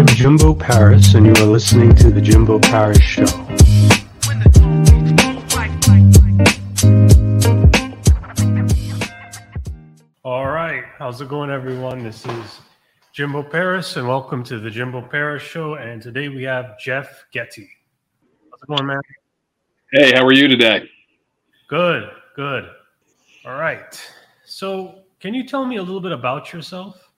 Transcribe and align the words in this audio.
am 0.00 0.06
Jimbo 0.06 0.54
Paris, 0.54 1.12
and 1.12 1.26
you 1.26 1.32
are 1.32 1.46
listening 1.46 1.94
to 1.94 2.10
The 2.10 2.22
Jimbo 2.22 2.58
Paris 2.58 3.02
Show. 3.02 3.26
All 10.24 10.46
right, 10.46 10.84
how's 10.96 11.20
it 11.20 11.28
going, 11.28 11.50
everyone? 11.50 12.02
This 12.02 12.24
is 12.24 12.60
Jimbo 13.12 13.42
Paris, 13.42 13.98
and 13.98 14.08
welcome 14.08 14.42
to 14.44 14.58
The 14.58 14.70
Jimbo 14.70 15.02
Paris 15.02 15.42
Show. 15.42 15.74
And 15.74 16.00
today 16.00 16.30
we 16.30 16.44
have 16.44 16.78
Jeff 16.78 17.26
Getty. 17.30 17.68
How's 18.50 18.62
it 18.62 18.68
going, 18.68 18.86
man? 18.86 19.02
Hey, 19.92 20.12
how 20.14 20.24
are 20.24 20.32
you 20.32 20.48
today? 20.48 20.88
Good, 21.68 22.10
good. 22.36 22.70
All 23.44 23.58
right. 23.58 24.00
So, 24.46 25.00
can 25.20 25.34
you 25.34 25.46
tell 25.46 25.66
me 25.66 25.76
a 25.76 25.82
little 25.82 26.00
bit 26.00 26.12
about 26.12 26.54
yourself? 26.54 27.10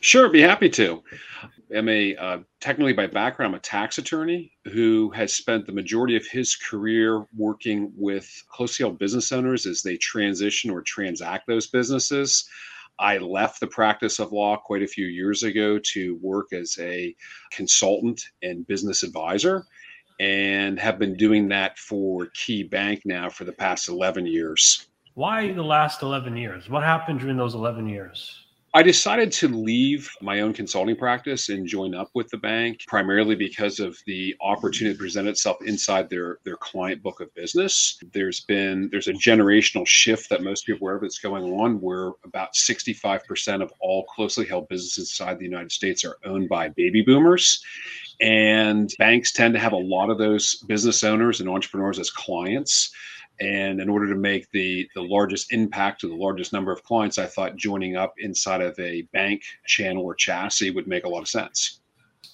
Sure, 0.00 0.30
be 0.30 0.40
happy 0.40 0.70
to. 0.70 1.02
I'm 1.74 1.88
a 1.88 2.16
uh, 2.16 2.38
technically 2.60 2.92
by 2.92 3.06
background, 3.06 3.54
I'm 3.54 3.58
a 3.58 3.62
tax 3.62 3.98
attorney 3.98 4.52
who 4.64 5.10
has 5.10 5.34
spent 5.34 5.66
the 5.66 5.72
majority 5.72 6.16
of 6.16 6.26
his 6.26 6.56
career 6.56 7.26
working 7.36 7.92
with 7.96 8.28
held 8.78 8.98
business 8.98 9.32
owners 9.32 9.66
as 9.66 9.82
they 9.82 9.96
transition 9.96 10.70
or 10.70 10.82
transact 10.82 11.46
those 11.46 11.68
businesses. 11.68 12.48
I 12.98 13.18
left 13.18 13.60
the 13.60 13.66
practice 13.66 14.20
of 14.20 14.32
law 14.32 14.56
quite 14.56 14.82
a 14.82 14.86
few 14.86 15.06
years 15.06 15.42
ago 15.42 15.80
to 15.92 16.18
work 16.22 16.52
as 16.52 16.76
a 16.80 17.14
consultant 17.50 18.22
and 18.42 18.66
business 18.66 19.02
advisor 19.02 19.64
and 20.20 20.78
have 20.78 20.98
been 20.98 21.16
doing 21.16 21.48
that 21.48 21.78
for 21.78 22.26
Key 22.34 22.62
Bank 22.62 23.02
now 23.04 23.28
for 23.28 23.44
the 23.44 23.52
past 23.52 23.88
11 23.88 24.26
years. 24.26 24.86
Why 25.14 25.52
the 25.52 25.62
last 25.62 26.02
11 26.02 26.36
years? 26.36 26.68
What 26.68 26.84
happened 26.84 27.20
during 27.20 27.36
those 27.36 27.54
11 27.54 27.88
years? 27.88 28.43
I 28.76 28.82
decided 28.82 29.30
to 29.34 29.46
leave 29.46 30.10
my 30.20 30.40
own 30.40 30.52
consulting 30.52 30.96
practice 30.96 31.48
and 31.48 31.64
join 31.64 31.94
up 31.94 32.10
with 32.12 32.28
the 32.30 32.36
bank 32.36 32.82
primarily 32.88 33.36
because 33.36 33.78
of 33.78 33.96
the 34.04 34.34
opportunity 34.40 34.96
to 34.96 34.98
present 34.98 35.28
itself 35.28 35.58
inside 35.64 36.10
their 36.10 36.38
their 36.42 36.56
client 36.56 37.00
book 37.00 37.20
of 37.20 37.32
business. 37.36 38.00
There's 38.12 38.40
been 38.40 38.88
there's 38.90 39.06
a 39.06 39.12
generational 39.12 39.86
shift 39.86 40.28
that 40.30 40.42
most 40.42 40.66
people 40.66 40.88
are 40.88 40.90
aware 40.90 40.96
of 40.96 41.02
that's 41.02 41.20
going 41.20 41.44
on 41.44 41.80
where 41.80 42.10
about 42.24 42.54
65% 42.54 43.62
of 43.62 43.72
all 43.78 44.06
closely 44.06 44.44
held 44.44 44.66
businesses 44.68 45.10
inside 45.10 45.38
the 45.38 45.44
United 45.44 45.70
States 45.70 46.04
are 46.04 46.16
owned 46.24 46.48
by 46.48 46.68
baby 46.70 47.02
boomers. 47.02 47.62
And 48.20 48.92
banks 48.98 49.30
tend 49.30 49.54
to 49.54 49.60
have 49.60 49.72
a 49.72 49.76
lot 49.76 50.10
of 50.10 50.18
those 50.18 50.56
business 50.66 51.04
owners 51.04 51.38
and 51.40 51.48
entrepreneurs 51.48 52.00
as 52.00 52.10
clients. 52.10 52.90
And 53.40 53.80
in 53.80 53.88
order 53.88 54.08
to 54.08 54.14
make 54.14 54.50
the, 54.52 54.88
the 54.94 55.02
largest 55.02 55.52
impact 55.52 56.00
to 56.00 56.08
the 56.08 56.14
largest 56.14 56.52
number 56.52 56.70
of 56.70 56.82
clients, 56.84 57.18
I 57.18 57.26
thought 57.26 57.56
joining 57.56 57.96
up 57.96 58.14
inside 58.18 58.60
of 58.60 58.78
a 58.78 59.02
bank 59.12 59.42
channel 59.66 60.04
or 60.04 60.14
chassis 60.14 60.70
would 60.70 60.86
make 60.86 61.04
a 61.04 61.08
lot 61.08 61.22
of 61.22 61.28
sense. 61.28 61.80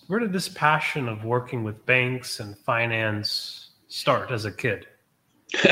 Where 0.08 0.20
did 0.20 0.32
this 0.32 0.48
passion 0.48 1.08
of 1.08 1.24
working 1.24 1.64
with 1.64 1.86
banks 1.86 2.40
and 2.40 2.58
finance 2.58 3.70
start 3.88 4.30
as 4.30 4.44
a 4.44 4.52
kid? 4.52 4.86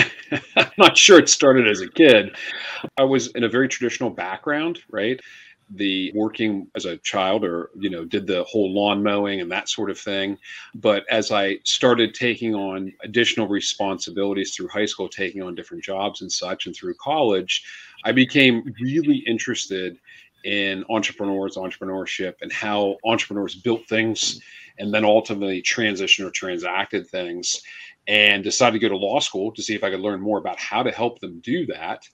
I'm 0.56 0.70
not 0.78 0.96
sure 0.96 1.18
it 1.18 1.28
started 1.28 1.68
as 1.68 1.80
a 1.80 1.88
kid. 1.88 2.36
I 2.96 3.04
was 3.04 3.28
in 3.28 3.44
a 3.44 3.48
very 3.48 3.68
traditional 3.68 4.10
background, 4.10 4.80
right? 4.90 5.20
The 5.70 6.10
working 6.14 6.66
as 6.74 6.86
a 6.86 6.96
child 6.98 7.44
or 7.44 7.70
you 7.78 7.90
know 7.90 8.04
did 8.04 8.26
the 8.26 8.44
whole 8.44 8.72
lawn 8.72 9.02
mowing 9.02 9.40
and 9.40 9.50
that 9.52 9.68
sort 9.68 9.90
of 9.90 9.98
thing. 9.98 10.38
But 10.74 11.04
as 11.10 11.30
i 11.30 11.58
started 11.64 12.14
taking 12.14 12.54
on 12.54 12.92
additional 13.02 13.48
responsibilities 13.48 14.54
through 14.54 14.68
high 14.68 14.86
school 14.86 15.08
taking 15.08 15.42
on 15.42 15.54
different 15.54 15.84
jobs 15.84 16.22
and 16.22 16.32
such 16.32 16.66
and 16.66 16.74
through 16.74 16.94
college 16.94 17.64
i 18.04 18.12
became 18.12 18.74
really 18.80 19.18
interested 19.26 19.98
in 20.44 20.84
entrepreneurs 20.88 21.56
entrepreneurship 21.56 22.34
and 22.40 22.52
how 22.52 22.96
entrepreneurs 23.04 23.54
built 23.54 23.86
things 23.86 24.40
and 24.78 24.94
then 24.94 25.04
ultimately 25.04 25.60
transition 25.60 26.24
or 26.24 26.30
transacted 26.30 27.06
things 27.08 27.60
and 28.06 28.42
decided 28.44 28.72
to 28.72 28.78
go 28.78 28.88
to 28.88 28.96
law 28.96 29.18
school 29.18 29.52
to 29.52 29.62
see 29.62 29.74
if 29.74 29.84
i 29.84 29.90
could 29.90 30.00
learn 30.00 30.20
more 30.20 30.38
about 30.38 30.58
how 30.58 30.82
to 30.82 30.90
help 30.90 31.20
them 31.20 31.40
do 31.40 31.66
that 31.66 32.08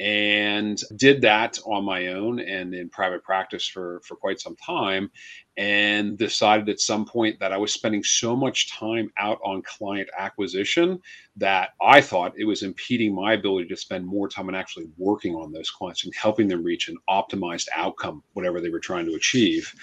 and 0.00 0.80
did 0.96 1.20
that 1.22 1.58
on 1.66 1.84
my 1.84 2.08
own 2.08 2.38
and 2.38 2.74
in 2.74 2.88
private 2.88 3.22
practice 3.24 3.66
for 3.66 4.00
for 4.04 4.16
quite 4.16 4.40
some 4.40 4.54
time 4.56 5.10
and 5.56 6.16
decided 6.16 6.68
at 6.68 6.78
some 6.78 7.04
point 7.04 7.40
that 7.40 7.52
I 7.52 7.56
was 7.56 7.72
spending 7.72 8.04
so 8.04 8.36
much 8.36 8.70
time 8.70 9.10
out 9.18 9.40
on 9.44 9.60
client 9.62 10.08
acquisition 10.16 11.00
that 11.36 11.70
I 11.82 12.00
thought 12.00 12.38
it 12.38 12.44
was 12.44 12.62
impeding 12.62 13.12
my 13.12 13.32
ability 13.32 13.66
to 13.68 13.76
spend 13.76 14.06
more 14.06 14.28
time 14.28 14.46
on 14.48 14.54
actually 14.54 14.86
working 14.96 15.34
on 15.34 15.52
those 15.52 15.68
clients 15.68 16.04
and 16.04 16.14
helping 16.14 16.46
them 16.46 16.62
reach 16.62 16.88
an 16.88 16.96
optimized 17.10 17.66
outcome 17.74 18.22
whatever 18.34 18.60
they 18.60 18.70
were 18.70 18.78
trying 18.78 19.06
to 19.06 19.14
achieve. 19.14 19.74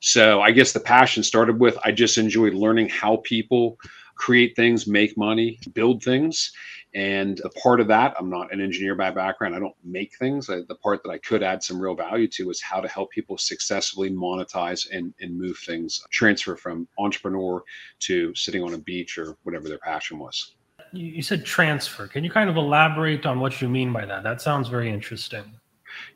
So 0.00 0.40
I 0.40 0.52
guess 0.52 0.72
the 0.72 0.78
passion 0.78 1.24
started 1.24 1.58
with 1.58 1.76
I 1.84 1.90
just 1.90 2.16
enjoyed 2.16 2.54
learning 2.54 2.90
how 2.90 3.16
people 3.24 3.76
create 4.14 4.54
things 4.54 4.86
make 4.86 5.18
money 5.18 5.58
build 5.72 6.00
things 6.02 6.52
and 6.94 7.38
the 7.38 7.50
part 7.50 7.80
of 7.80 7.88
that, 7.88 8.14
I'm 8.18 8.30
not 8.30 8.52
an 8.52 8.60
engineer 8.60 8.94
by 8.94 9.10
background. 9.10 9.56
I 9.56 9.58
don't 9.58 9.74
make 9.82 10.16
things. 10.16 10.48
I, 10.48 10.60
the 10.68 10.76
part 10.76 11.02
that 11.02 11.10
I 11.10 11.18
could 11.18 11.42
add 11.42 11.62
some 11.62 11.80
real 11.80 11.96
value 11.96 12.28
to 12.28 12.50
is 12.50 12.62
how 12.62 12.80
to 12.80 12.88
help 12.88 13.10
people 13.10 13.36
successfully 13.36 14.10
monetize 14.10 14.88
and, 14.92 15.12
and 15.20 15.36
move 15.36 15.58
things, 15.58 16.04
transfer 16.10 16.54
from 16.56 16.86
entrepreneur 16.98 17.64
to 18.00 18.32
sitting 18.36 18.62
on 18.62 18.74
a 18.74 18.78
beach 18.78 19.18
or 19.18 19.36
whatever 19.42 19.68
their 19.68 19.78
passion 19.78 20.20
was. 20.20 20.54
You 20.92 21.22
said 21.22 21.44
transfer. 21.44 22.06
Can 22.06 22.22
you 22.22 22.30
kind 22.30 22.48
of 22.48 22.56
elaborate 22.56 23.26
on 23.26 23.40
what 23.40 23.60
you 23.60 23.68
mean 23.68 23.92
by 23.92 24.06
that? 24.06 24.22
That 24.22 24.40
sounds 24.40 24.68
very 24.68 24.90
interesting. 24.90 25.44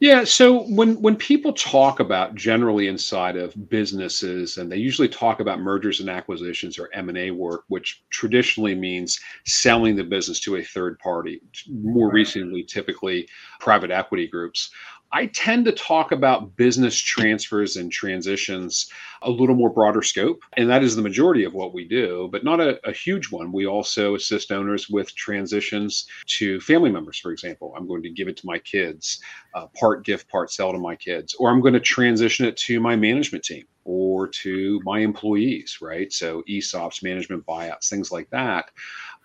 Yeah, 0.01 0.23
so 0.23 0.63
when 0.69 1.01
when 1.03 1.17
people 1.17 1.53
talk 1.53 1.99
about 1.99 2.37
generally 2.37 2.87
inside 2.87 3.37
of 3.37 3.69
businesses 3.69 4.57
and 4.57 4.71
they 4.71 4.77
usually 4.77 5.09
talk 5.09 5.41
about 5.41 5.59
mergers 5.59 5.99
and 5.99 6.09
acquisitions 6.09 6.79
or 6.79 6.89
M&A 6.93 7.33
work 7.33 7.65
which 7.67 8.05
traditionally 8.11 8.77
means 8.77 9.19
selling 9.45 9.97
the 9.97 10.05
business 10.05 10.39
to 10.41 10.57
a 10.57 10.63
third 10.63 11.01
party, 11.01 11.41
more 11.69 12.13
recently 12.13 12.63
typically 12.63 13.29
private 13.59 13.91
equity 13.91 14.27
groups. 14.27 14.71
I 15.11 15.27
tend 15.27 15.65
to 15.65 15.73
talk 15.73 16.13
about 16.13 16.55
business 16.57 16.99
transfers 16.99 17.77
and 17.77 17.91
transitions 17.91 18.91
a 19.23 19.31
little 19.31 19.55
more 19.55 19.71
broader 19.71 20.03
scope, 20.03 20.43
and 20.57 20.69
that 20.69 20.83
is 20.83 20.97
the 20.97 21.03
majority 21.03 21.45
of 21.45 21.55
what 21.55 21.73
we 21.73 21.89
do, 21.89 22.29
but 22.31 22.45
not 22.45 22.61
a, 22.61 22.79
a, 22.87 22.93
huge 22.93 23.33
one. 23.33 23.51
We 23.51 23.67
also 23.67 24.15
assist 24.15 24.53
owners 24.53 24.91
with 24.91 25.15
transitions 25.15 26.07
to 26.27 26.61
family 26.61 26.91
members, 26.91 27.19
for 27.19 27.33
example. 27.33 27.73
I'm 27.75 27.89
going 27.89 28.03
to 28.03 28.11
give 28.11 28.29
it 28.29 28.37
to 28.39 28.47
my 28.47 28.59
kids, 28.59 29.21
uh, 29.55 29.67
part 29.69 30.05
gift, 30.05 30.29
part 30.29 30.53
sell 30.53 30.73
to 30.73 30.79
my 30.79 30.95
kids, 30.95 31.35
or 31.39 31.51
I'm 31.51 31.63
going 31.63 31.75
to 31.75 31.81
transition 31.81 32.45
it 32.45 32.59
to 32.59 32.79
my 32.79 32.95
management 32.95 33.45
team 33.45 33.65
or 33.89 34.29
to 34.29 34.81
my 34.85 34.99
employees, 34.99 35.79
right? 35.81 36.13
So 36.13 36.43
ESOPs, 36.47 37.03
management 37.03 37.47
buyouts, 37.47 37.89
things 37.89 38.13
like 38.13 38.29
that. 38.31 38.71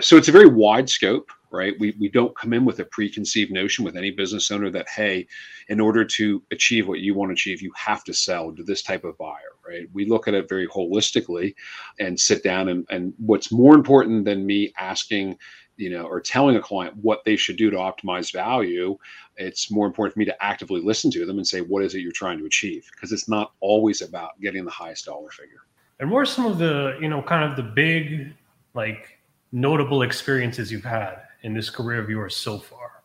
So 0.02 0.16
it's 0.16 0.30
a 0.30 0.32
very 0.32 0.48
wide 0.48 0.90
scope 0.90 1.30
right? 1.54 1.76
We, 1.80 1.96
we 2.00 2.10
don't 2.10 2.36
come 2.36 2.52
in 2.52 2.66
with 2.66 2.80
a 2.80 2.86
preconceived 2.86 3.52
notion 3.52 3.86
with 3.86 3.96
any 3.96 4.10
business 4.10 4.50
owner 4.50 4.72
that, 4.72 4.90
hey, 4.90 5.28
in 5.70 5.80
order 5.80 6.04
to 6.04 6.42
achieve 6.52 6.88
what 6.88 7.00
you 7.00 7.14
want 7.14 7.30
to 7.30 7.34
achieve, 7.34 7.62
you 7.62 7.72
have 7.76 8.04
to 8.06 8.14
sell 8.14 8.52
to 8.52 8.64
this 8.64 8.82
type 8.82 9.04
of 9.04 9.18
buyer, 9.20 9.54
right? 9.66 9.88
We 9.94 10.08
look 10.08 10.28
at 10.28 10.34
it 10.34 10.50
very 10.50 10.68
holistically 10.68 11.54
and 12.00 12.20
sit 12.20 12.44
down. 12.44 12.70
And, 12.70 12.88
and 12.90 13.14
what's 13.18 13.52
more 13.52 13.76
important 13.76 14.26
than 14.26 14.48
me 14.48 14.74
asking, 14.80 15.38
you 15.78 15.90
know, 15.90 16.04
or 16.04 16.20
telling 16.22 16.56
a 16.56 16.62
client 16.62 16.96
what 16.98 17.24
they 17.26 17.36
should 17.36 17.58
do 17.58 17.70
to 17.70 17.78
optimize 17.78 18.32
value, 18.32 18.98
it's 19.38 19.72
more 19.72 19.88
important 19.88 20.14
for 20.14 20.20
me 20.20 20.26
to 20.26 20.44
actively 20.44 20.82
listen 20.82 21.10
to 21.12 21.26
them 21.26 21.38
and 21.38 21.48
say, 21.48 21.62
what 21.62 21.84
is 21.84 21.96
it 21.96 22.00
you're 22.00 22.12
trying 22.12 22.38
to 22.38 22.46
achieve? 22.46 22.88
Because 22.94 23.12
it's 23.12 23.28
not 23.28 23.54
always 23.60 24.02
about 24.02 24.40
getting 24.42 24.66
the 24.66 24.72
highest 24.72 25.06
dollar 25.06 25.30
figure. 25.32 25.62
And 26.00 26.12
what 26.12 26.20
are 26.20 26.26
some 26.26 26.46
of 26.46 26.58
the, 26.58 26.98
you 27.02 27.08
know, 27.08 27.22
kind 27.22 27.50
of 27.50 27.56
the 27.56 27.64
big, 27.64 28.34
like, 28.74 29.20
notable 29.52 30.02
experiences 30.02 30.72
you've 30.72 30.84
had 30.84 31.22
in 31.44 31.54
this 31.54 31.70
career 31.70 32.02
of 32.02 32.10
yours 32.10 32.36
so 32.36 32.58
far? 32.60 33.04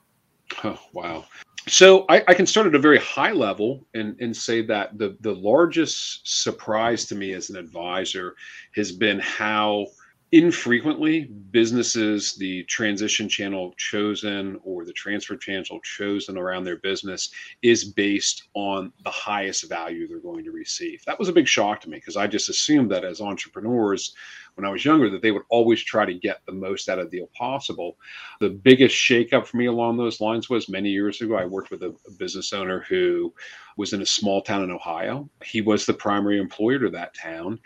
Oh, 0.65 0.79
wow. 0.93 1.27
So 1.69 2.07
I, 2.09 2.25
I, 2.27 2.35
can 2.35 2.47
start 2.47 2.67
at 2.67 2.75
a 2.75 2.79
very 2.79 2.99
high 2.99 3.33
level 3.33 3.87
and, 3.93 4.19
and 4.21 4.35
say 4.35 4.63
that 4.63 4.97
the, 4.97 5.19
the 5.21 5.35
largest 5.35 6.43
surprise 6.43 7.05
to 7.07 7.15
me 7.15 7.35
as 7.35 7.51
an 7.51 7.57
advisor 7.57 8.37
has 8.75 8.91
been 8.91 9.19
how 9.19 9.87
infrequently 10.31 11.25
businesses 11.51 12.35
the 12.35 12.63
transition 12.65 13.29
channel 13.29 13.73
chosen 13.79 14.61
or 14.63 14.85
the 14.85 14.93
transfer 14.93 15.37
channel 15.37 15.81
chosen 15.83 16.37
around 16.37 16.65
their 16.65 16.77
business 16.77 17.31
is 17.63 17.85
based 17.85 18.49
on 18.55 18.93
the 19.05 19.11
highest 19.11 19.69
value 19.69 20.07
they're 20.07 20.19
going 20.19 20.45
to 20.45 20.51
receive. 20.51 21.03
That 21.07 21.19
was 21.19 21.29
a 21.29 21.33
big 21.33 21.49
shock 21.49 21.81
to 21.81 21.89
me 21.89 21.97
because 21.97 22.17
i 22.17 22.27
just 22.27 22.49
assumed 22.49 22.91
that 22.91 23.05
as 23.05 23.21
entrepreneurs 23.21 24.15
when 24.59 24.67
I 24.67 24.71
was 24.71 24.85
younger 24.85 25.09
that 25.11 25.23
they 25.23 25.31
would 25.31 25.45
always 25.51 25.81
try 25.81 26.05
to 26.05 26.13
get 26.13 26.45
the 26.45 26.53
most 26.53 26.89
out 26.89 26.99
of 26.99 27.13
deal 27.13 27.29
possible. 27.39 27.97
The 28.41 28.51
biggest 28.51 28.97
shakeup 28.97 29.47
for 29.47 29.57
me 29.57 29.67
along 29.67 29.97
those 29.97 30.21
lines 30.21 30.51
was 30.51 30.69
many 30.69 30.91
years 30.91 31.21
ago. 31.21 31.37
I 31.37 31.45
worked 31.45 31.71
with 31.71 31.85
a, 31.85 31.95
a 32.09 32.11
business 32.19 32.53
owner 32.53 32.85
who 32.89 33.33
was 33.77 33.93
in 33.93 34.03
a 34.03 34.07
small 34.07 34.43
town 34.43 34.65
in 34.65 34.73
Ohio. 34.73 35.31
He 35.45 35.61
was 35.61 35.87
the 35.87 35.95
primary 35.95 36.41
employer 36.41 36.81
to 36.81 36.91
that 36.91 37.15
town 37.15 37.61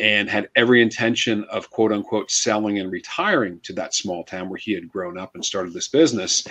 and 0.00 0.30
had 0.30 0.48
every 0.54 0.80
intention 0.82 1.42
of 1.50 1.68
quote 1.70 1.90
unquote 1.90 2.30
selling 2.30 2.78
and 2.78 2.92
retiring 2.92 3.58
to 3.64 3.72
that 3.72 3.92
small 3.92 4.22
town 4.22 4.48
where 4.48 4.56
he 4.58 4.72
had 4.72 4.88
grown 4.88 5.18
up 5.18 5.34
and 5.34 5.44
started 5.44 5.72
this 5.72 5.88
business. 5.88 6.46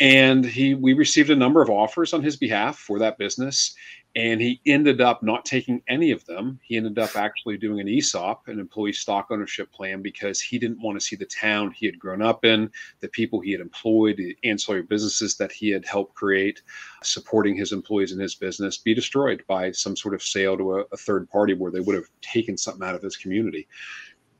and 0.00 0.44
he 0.44 0.74
we 0.74 0.94
received 0.94 1.30
a 1.30 1.36
number 1.36 1.62
of 1.62 1.68
offers 1.70 2.12
on 2.12 2.22
his 2.22 2.36
behalf 2.36 2.78
for 2.78 2.98
that 2.98 3.18
business 3.18 3.74
and 4.16 4.40
he 4.40 4.60
ended 4.66 5.00
up 5.00 5.22
not 5.22 5.44
taking 5.44 5.82
any 5.88 6.10
of 6.10 6.24
them. 6.26 6.58
He 6.62 6.76
ended 6.76 6.98
up 6.98 7.14
actually 7.14 7.56
doing 7.56 7.78
an 7.78 7.88
ESOP, 7.88 8.48
an 8.48 8.58
employee 8.58 8.92
stock 8.92 9.28
ownership 9.30 9.70
plan, 9.72 10.02
because 10.02 10.40
he 10.40 10.58
didn't 10.58 10.82
want 10.82 10.98
to 10.98 11.04
see 11.04 11.14
the 11.14 11.26
town 11.26 11.70
he 11.70 11.86
had 11.86 11.98
grown 11.98 12.20
up 12.20 12.44
in, 12.44 12.70
the 13.00 13.08
people 13.08 13.40
he 13.40 13.52
had 13.52 13.60
employed, 13.60 14.16
the 14.16 14.36
ancillary 14.42 14.82
businesses 14.82 15.36
that 15.36 15.52
he 15.52 15.70
had 15.70 15.86
helped 15.86 16.14
create, 16.14 16.62
supporting 17.04 17.56
his 17.56 17.70
employees 17.72 18.10
in 18.10 18.18
his 18.18 18.34
business, 18.34 18.78
be 18.78 18.94
destroyed 18.94 19.44
by 19.46 19.70
some 19.70 19.96
sort 19.96 20.14
of 20.14 20.22
sale 20.22 20.56
to 20.56 20.78
a, 20.78 20.84
a 20.92 20.96
third 20.96 21.30
party 21.30 21.54
where 21.54 21.70
they 21.70 21.80
would 21.80 21.94
have 21.94 22.10
taken 22.20 22.56
something 22.56 22.86
out 22.86 22.96
of 22.96 23.02
his 23.02 23.16
community. 23.16 23.68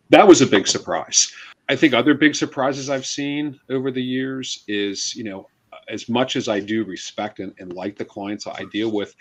That 0.08 0.26
was 0.26 0.40
a 0.40 0.46
big 0.46 0.66
surprise. 0.66 1.32
I 1.69 1.76
think 1.76 1.94
other 1.94 2.14
big 2.14 2.34
surprises 2.34 2.90
I've 2.90 3.06
seen 3.06 3.61
over 3.70 3.93
the 3.93 4.02
years 4.02 4.64
is, 4.66 5.14
you 5.14 5.23
know, 5.23 5.46
as 5.90 6.08
much 6.08 6.37
as 6.37 6.48
I 6.48 6.60
do 6.60 6.84
respect 6.84 7.40
and, 7.40 7.52
and 7.58 7.72
like 7.72 7.96
the 7.96 8.04
clients 8.04 8.46
I 8.46 8.64
deal 8.72 8.90
with, 8.92 9.14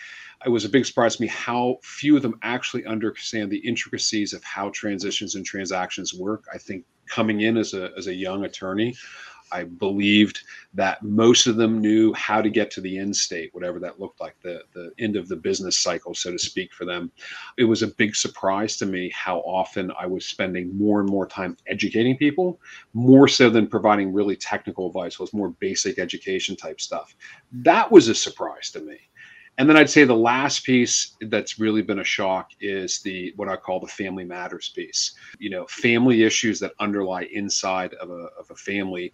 it 0.46 0.50
was 0.50 0.66
a 0.66 0.70
big 0.70 0.86
surprise 0.86 1.16
to 1.16 1.22
me 1.22 1.28
how 1.28 1.80
few 1.84 2.16
of 2.16 2.22
them 2.22 2.40
actually 2.44 2.86
understand 2.86 3.52
the 3.52 3.58
intricacies 3.58 4.34
of 4.34 4.44
how 4.44 4.70
transitions 4.70 5.36
and 5.36 5.46
transactions 5.46 6.14
work. 6.14 6.46
I 6.54 6.58
think 6.58 6.86
coming 7.10 7.42
in 7.42 7.58
as 7.58 7.74
a 7.74 7.92
as 7.98 8.08
a 8.08 8.14
young 8.14 8.46
attorney, 8.46 8.96
I 9.52 9.64
believed 9.64 10.42
that 10.74 11.02
most 11.04 11.48
of 11.48 11.56
them 11.56 11.80
knew 11.80 12.14
how 12.14 12.42
to 12.42 12.50
get 12.50 12.72
to 12.72 12.82
the 12.82 12.98
end 12.98 13.16
state, 13.16 13.54
whatever 13.54 13.80
that 13.80 14.00
looked 14.00 14.20
like, 14.20 14.36
the, 14.42 14.64
the 14.74 14.92
end 15.00 15.16
of 15.16 15.28
the 15.28 15.36
business 15.36 15.78
cycle, 15.78 16.14
so 16.14 16.32
to 16.32 16.40
speak, 16.40 16.74
for 16.74 16.86
them. 16.86 17.12
It 17.58 17.66
was 17.66 17.82
a 17.82 17.88
big 17.88 18.16
surprise 18.16 18.78
to 18.78 18.86
me 18.86 19.12
how 19.14 19.40
often 19.40 19.92
I 20.00 20.06
was 20.06 20.26
spending 20.26 20.78
more 20.78 21.00
and 21.00 21.10
more 21.10 21.28
time 21.28 21.58
educating 21.68 22.18
people, 22.18 22.60
more 22.94 23.28
so 23.28 23.50
than 23.50 23.68
providing 23.68 24.14
really 24.14 24.36
technical 24.36 24.88
advice, 24.88 25.14
it 25.14 25.20
was 25.20 25.34
more 25.34 25.50
basic 25.60 26.00
education 26.00 26.56
type 26.56 26.80
stuff. 26.80 27.16
That 27.52 27.92
was 27.92 28.08
a 28.08 28.16
surprise 28.16 28.72
to 28.72 28.82
me. 28.82 28.98
And 29.60 29.70
then 29.70 29.76
I'd 29.76 29.90
say 29.90 30.06
the 30.06 30.16
last 30.16 30.64
piece 30.64 31.18
that's 31.24 31.60
really 31.60 31.82
been 31.82 32.00
a 32.00 32.04
shock 32.04 32.52
is 32.62 33.02
the 33.02 33.34
what 33.36 33.50
I 33.50 33.58
call 33.58 33.82
the 33.82 33.88
family 33.88 34.24
matters 34.24 34.72
piece. 34.74 35.16
You 35.38 35.50
know, 35.50 35.66
family 35.68 36.24
issues 36.24 36.62
that 36.62 36.72
underlie 36.80 37.28
inside 37.34 37.94
of 37.96 38.10
a, 38.10 38.30
of 38.40 38.50
a 38.52 38.56
family 38.56 39.12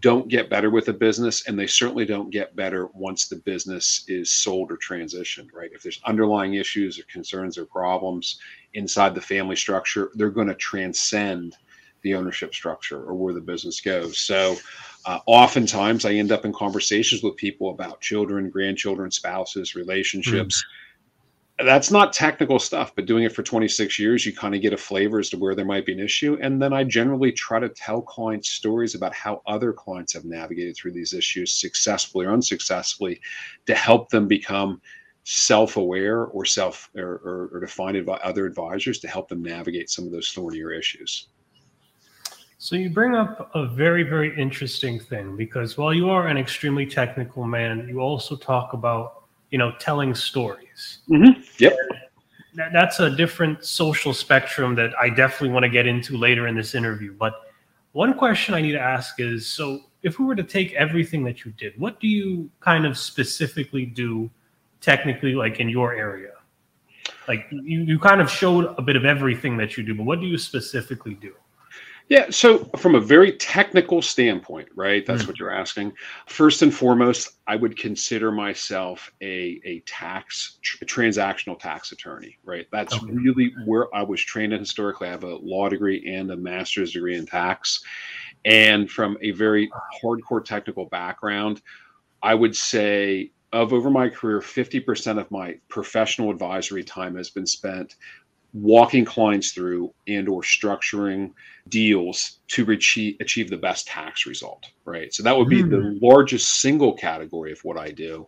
don't 0.00 0.28
get 0.28 0.50
better 0.50 0.70
with 0.70 0.88
a 0.88 0.92
business 0.92 1.46
and 1.46 1.58
they 1.58 1.66
certainly 1.66 2.04
don't 2.04 2.30
get 2.30 2.54
better 2.54 2.88
once 2.94 3.26
the 3.26 3.36
business 3.36 4.04
is 4.08 4.30
sold 4.30 4.70
or 4.70 4.76
transitioned 4.76 5.48
right? 5.52 5.70
If 5.72 5.82
there's 5.82 6.00
underlying 6.04 6.54
issues 6.54 6.98
or 6.98 7.04
concerns 7.04 7.56
or 7.56 7.64
problems 7.64 8.38
inside 8.74 9.14
the 9.14 9.20
family 9.20 9.56
structure 9.56 10.10
they're 10.14 10.30
going 10.30 10.48
to 10.48 10.54
transcend 10.54 11.56
the 12.02 12.14
ownership 12.14 12.54
structure 12.54 13.02
or 13.02 13.14
where 13.14 13.34
the 13.34 13.40
business 13.40 13.80
goes. 13.80 14.20
So 14.20 14.56
uh, 15.04 15.20
oftentimes 15.26 16.04
i 16.04 16.12
end 16.12 16.32
up 16.32 16.44
in 16.44 16.52
conversations 16.52 17.22
with 17.22 17.36
people 17.36 17.70
about 17.70 18.00
children 18.00 18.50
grandchildren 18.50 19.10
spouses 19.10 19.74
relationships. 19.74 20.62
Mm 20.62 20.84
that's 21.66 21.90
not 21.90 22.12
technical 22.12 22.58
stuff, 22.58 22.92
but 22.94 23.06
doing 23.06 23.24
it 23.24 23.32
for 23.32 23.42
26 23.42 23.98
years, 23.98 24.24
you 24.24 24.32
kind 24.32 24.54
of 24.54 24.62
get 24.62 24.72
a 24.72 24.76
flavor 24.76 25.18
as 25.18 25.28
to 25.30 25.38
where 25.38 25.54
there 25.56 25.64
might 25.64 25.84
be 25.84 25.92
an 25.92 25.98
issue. 25.98 26.38
And 26.40 26.62
then 26.62 26.72
I 26.72 26.84
generally 26.84 27.32
try 27.32 27.58
to 27.58 27.68
tell 27.68 28.00
clients 28.00 28.50
stories 28.50 28.94
about 28.94 29.12
how 29.12 29.42
other 29.46 29.72
clients 29.72 30.12
have 30.14 30.24
navigated 30.24 30.76
through 30.76 30.92
these 30.92 31.12
issues 31.12 31.52
successfully 31.52 32.26
or 32.26 32.32
unsuccessfully 32.32 33.20
to 33.66 33.74
help 33.74 34.08
them 34.10 34.28
become 34.28 34.80
self-aware 35.24 36.26
or 36.26 36.44
self 36.44 36.90
or, 36.96 37.20
or, 37.24 37.50
or 37.52 37.60
to 37.60 37.66
find 37.66 38.08
other 38.08 38.46
advisors 38.46 39.00
to 39.00 39.08
help 39.08 39.28
them 39.28 39.42
navigate 39.42 39.90
some 39.90 40.06
of 40.06 40.12
those 40.12 40.30
thornier 40.30 40.72
issues. 40.72 41.28
So 42.58 42.76
you 42.76 42.88
bring 42.90 43.14
up 43.14 43.50
a 43.54 43.66
very, 43.66 44.04
very 44.04 44.36
interesting 44.40 44.98
thing 44.98 45.36
because 45.36 45.76
while 45.76 45.92
you 45.92 46.08
are 46.08 46.28
an 46.28 46.36
extremely 46.36 46.86
technical 46.86 47.44
man, 47.44 47.86
you 47.88 48.00
also 48.00 48.36
talk 48.36 48.72
about 48.72 49.17
you 49.50 49.58
know, 49.58 49.72
telling 49.78 50.14
stories. 50.14 50.98
Mm-hmm. 51.08 51.40
Yep. 51.58 51.76
That, 52.54 52.72
that's 52.72 53.00
a 53.00 53.10
different 53.10 53.64
social 53.64 54.12
spectrum 54.12 54.74
that 54.76 54.92
I 54.98 55.10
definitely 55.10 55.50
want 55.50 55.64
to 55.64 55.68
get 55.68 55.86
into 55.86 56.16
later 56.16 56.46
in 56.48 56.56
this 56.56 56.74
interview. 56.74 57.14
But 57.14 57.34
one 57.92 58.14
question 58.14 58.54
I 58.54 58.60
need 58.60 58.72
to 58.72 58.80
ask 58.80 59.20
is 59.20 59.46
so 59.46 59.80
if 60.02 60.18
we 60.18 60.24
were 60.24 60.36
to 60.36 60.44
take 60.44 60.72
everything 60.74 61.24
that 61.24 61.44
you 61.44 61.52
did, 61.52 61.78
what 61.78 62.00
do 62.00 62.08
you 62.08 62.50
kind 62.60 62.86
of 62.86 62.96
specifically 62.96 63.86
do 63.86 64.30
technically 64.80 65.34
like 65.34 65.60
in 65.60 65.68
your 65.68 65.94
area? 65.94 66.32
Like 67.26 67.46
you, 67.50 67.80
you 67.82 67.98
kind 67.98 68.20
of 68.20 68.30
showed 68.30 68.74
a 68.78 68.82
bit 68.82 68.96
of 68.96 69.04
everything 69.04 69.56
that 69.56 69.76
you 69.76 69.82
do, 69.82 69.94
but 69.94 70.04
what 70.04 70.20
do 70.20 70.26
you 70.26 70.38
specifically 70.38 71.14
do? 71.14 71.34
Yeah, 72.08 72.30
so 72.30 72.64
from 72.78 72.94
a 72.94 73.00
very 73.00 73.32
technical 73.32 74.00
standpoint, 74.00 74.68
right? 74.74 75.04
That's 75.04 75.24
mm. 75.24 75.26
what 75.26 75.38
you're 75.38 75.52
asking. 75.52 75.92
First 76.26 76.62
and 76.62 76.72
foremost, 76.72 77.32
I 77.46 77.56
would 77.56 77.76
consider 77.76 78.32
myself 78.32 79.12
a 79.20 79.60
a 79.64 79.80
tax 79.80 80.58
a 80.80 80.86
transactional 80.86 81.58
tax 81.58 81.92
attorney, 81.92 82.38
right? 82.44 82.66
That's 82.72 82.94
okay. 82.94 83.12
really 83.12 83.52
where 83.66 83.94
I 83.94 84.02
was 84.02 84.22
trained 84.22 84.54
in 84.54 84.60
historically. 84.60 85.08
I 85.08 85.10
have 85.10 85.24
a 85.24 85.36
law 85.36 85.68
degree 85.68 86.02
and 86.06 86.30
a 86.30 86.36
master's 86.36 86.92
degree 86.92 87.16
in 87.16 87.26
tax. 87.26 87.82
And 88.44 88.90
from 88.90 89.18
a 89.20 89.32
very 89.32 89.70
hardcore 90.02 90.42
technical 90.42 90.86
background, 90.86 91.60
I 92.22 92.34
would 92.34 92.56
say 92.56 93.32
of 93.52 93.72
over 93.72 93.90
my 93.90 94.08
career, 94.08 94.40
50% 94.40 95.18
of 95.18 95.30
my 95.30 95.56
professional 95.68 96.30
advisory 96.30 96.84
time 96.84 97.16
has 97.16 97.30
been 97.30 97.46
spent 97.46 97.96
walking 98.52 99.04
clients 99.04 99.52
through 99.52 99.92
and 100.06 100.28
or 100.28 100.42
structuring 100.42 101.32
deals 101.68 102.38
to 102.48 102.70
achieve, 102.70 103.16
achieve 103.20 103.50
the 103.50 103.56
best 103.56 103.86
tax 103.86 104.26
result 104.26 104.70
right 104.84 105.12
so 105.12 105.22
that 105.22 105.36
would 105.36 105.48
be 105.48 105.62
mm. 105.62 105.70
the 105.70 105.76
hmm. 105.76 106.04
largest 106.04 106.60
single 106.60 106.94
category 106.94 107.52
of 107.52 107.62
what 107.62 107.76
i 107.76 107.90
do 107.90 108.26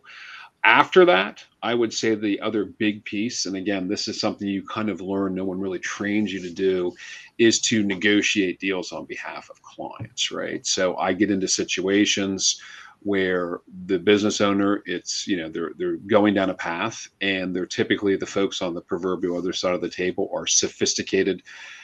after 0.63 1.05
that 1.05 1.43
i 1.63 1.73
would 1.73 1.91
say 1.91 2.13
the 2.13 2.39
other 2.39 2.65
big 2.65 3.03
piece 3.03 3.47
and 3.47 3.55
again 3.55 3.87
this 3.87 4.07
is 4.07 4.19
something 4.19 4.47
you 4.47 4.63
kind 4.67 4.89
of 4.89 5.01
learn 5.01 5.33
no 5.33 5.43
one 5.43 5.59
really 5.59 5.79
trains 5.79 6.31
you 6.31 6.39
to 6.39 6.53
do 6.53 6.93
is 7.39 7.59
to 7.59 7.83
negotiate 7.83 8.59
deals 8.59 8.91
on 8.91 9.05
behalf 9.05 9.49
of 9.49 9.59
clients 9.63 10.29
right 10.29 10.67
so 10.67 10.95
i 10.97 11.11
get 11.11 11.31
into 11.31 11.47
situations 11.47 12.61
where 13.03 13.61
the 13.85 13.97
business 13.97 14.41
owner 14.41 14.83
it's 14.85 15.27
you 15.27 15.35
know 15.35 15.49
they're 15.49 15.71
they're 15.77 15.97
going 15.97 16.33
down 16.33 16.51
a 16.51 16.53
path 16.53 17.07
and 17.21 17.55
they're 17.55 17.65
typically 17.65 18.15
the 18.15 18.25
folks 18.25 18.61
on 18.61 18.73
the 18.73 18.81
proverbial 18.81 19.37
other 19.37 19.53
side 19.53 19.73
of 19.73 19.81
the 19.81 19.89
table 19.89 20.29
are 20.33 20.45
sophisticated 20.45 21.41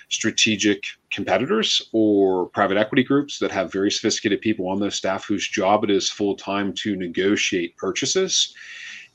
strategic 0.09 0.83
competitors 1.11 1.89
or 1.91 2.47
private 2.49 2.77
equity 2.77 3.03
groups 3.03 3.39
that 3.39 3.51
have 3.51 3.71
very 3.71 3.91
sophisticated 3.91 4.39
people 4.41 4.69
on 4.69 4.79
their 4.79 4.91
staff 4.91 5.25
whose 5.25 5.47
job 5.47 5.83
it 5.83 5.89
is 5.89 6.09
full 6.09 6.35
time 6.35 6.71
to 6.71 6.95
negotiate 6.95 7.75
purchases 7.77 8.53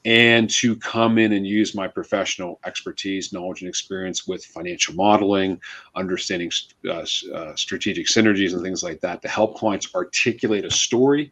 and 0.04 0.50
to 0.50 0.74
come 0.76 1.16
in 1.16 1.32
and 1.32 1.46
use 1.46 1.76
my 1.76 1.86
professional 1.86 2.58
expertise, 2.66 3.32
knowledge, 3.32 3.62
and 3.62 3.68
experience 3.68 4.26
with 4.26 4.44
financial 4.44 4.94
modeling, 4.94 5.60
understanding 5.94 6.50
uh, 6.88 7.04
uh, 7.32 7.54
strategic 7.54 8.08
synergies, 8.08 8.52
and 8.52 8.62
things 8.62 8.82
like 8.82 9.00
that 9.00 9.22
to 9.22 9.28
help 9.28 9.56
clients 9.56 9.94
articulate 9.94 10.64
a 10.64 10.70
story 10.72 11.30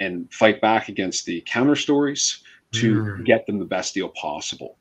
and 0.00 0.32
fight 0.32 0.60
back 0.60 0.88
against 0.88 1.26
the 1.26 1.42
counter 1.46 1.76
stories 1.76 2.42
to 2.72 2.94
mm. 2.94 3.24
get 3.24 3.46
them 3.46 3.58
the 3.58 3.64
best 3.64 3.94
deal 3.94 4.08
possible. 4.10 4.76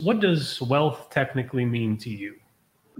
What 0.00 0.20
does 0.20 0.60
wealth 0.62 1.08
technically 1.10 1.64
mean 1.64 1.96
to 1.98 2.10
you? 2.10 2.34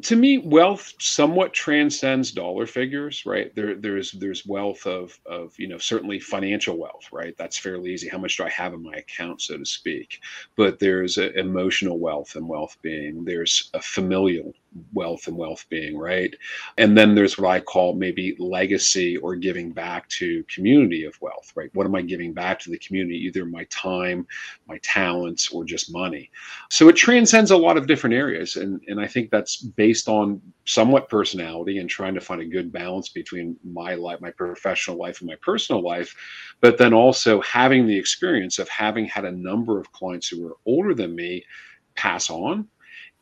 to 0.01 0.17
me, 0.17 0.39
wealth 0.39 0.95
somewhat 0.99 1.53
transcends 1.53 2.33
dollar 2.33 2.67
figures, 2.67 3.27
right? 3.27 3.55
There, 3.55 3.75
there's 3.75 4.13
there's 4.13 4.47
wealth 4.47 4.87
of 4.87 5.19
of 5.27 5.55
you 5.59 5.69
know 5.69 5.79
certainly 5.79 6.19
financial 6.19 6.79
wealth, 6.79 7.09
right? 7.13 7.35
That's 7.37 7.59
fairly 7.59 7.93
easy. 7.93 8.09
How 8.09 8.19
much 8.19 8.39
do 8.39 8.45
I 8.45 8.51
have 8.51 8.73
in 8.73 8.83
my 8.83 8.95
account, 8.95 9.43
so 9.43 9.59
to 9.59 9.67
speak? 9.67 10.21
But 10.57 10.79
there's 10.79 11.19
a 11.19 11.33
emotional 11.39 11.99
wealth 11.99 12.37
and 12.37 12.49
wealth 12.49 12.79
being. 12.81 13.25
There's 13.25 13.71
a 13.75 13.83
familial 13.83 14.55
wealth 14.93 15.27
and 15.27 15.37
wealth 15.37 15.67
being, 15.69 15.99
right? 15.99 16.35
And 16.79 16.97
then 16.97 17.15
there's 17.15 17.39
what 17.39 17.51
I 17.51 17.61
call 17.61 17.95
maybe 17.95 18.35
legacy 18.39 19.17
or 19.19 19.37
giving 19.37 19.71
back 19.71 20.09
to 20.11 20.45
community 20.45 21.05
of 21.05 21.21
wealth, 21.21 21.53
right? 21.55 21.71
What 21.75 21.87
am 21.87 21.95
I 21.95 22.03
giving 22.03 22.33
back 22.33 22.59
to 22.61 22.71
the 22.71 22.79
community? 22.79 23.17
Either 23.27 23.45
my 23.45 23.65
time, 23.65 24.27
my 24.67 24.79
talents, 24.79 25.51
or 25.51 25.65
just 25.65 25.93
money. 25.93 26.31
So 26.71 26.89
it 26.89 26.97
transcends 26.97 27.51
a 27.51 27.57
lot 27.57 27.77
of 27.77 27.87
different 27.87 28.15
areas. 28.15 28.57
And, 28.57 28.81
and 28.89 29.01
I 29.01 29.07
think 29.07 29.31
that's 29.31 29.57
based 29.57 30.09
on 30.09 30.41
somewhat 30.65 31.09
personality 31.09 31.79
and 31.79 31.89
trying 31.89 32.15
to 32.15 32.21
find 32.21 32.41
a 32.41 32.47
good 32.47 32.73
balance 32.73 33.09
between 33.09 33.57
my 33.65 33.95
life, 33.95 34.21
my 34.21 34.31
professional 34.31 34.97
life, 34.97 35.21
and 35.21 35.29
my 35.29 35.37
personal 35.43 35.83
life. 35.83 36.15
But 36.61 36.79
then 36.79 36.95
also 36.95 37.41
having 37.43 37.87
the 37.87 37.99
experience 37.99 38.59
of 38.59 38.69
having 38.69 39.07
had 39.07 39.25
a 39.25 39.33
number 39.33 39.79
of 39.79 39.93
clients 39.93 40.29
who 40.29 40.43
were 40.43 40.57
older 40.67 40.95
than 40.95 41.15
me 41.15 41.45
pass 41.95 42.31
on 42.31 42.69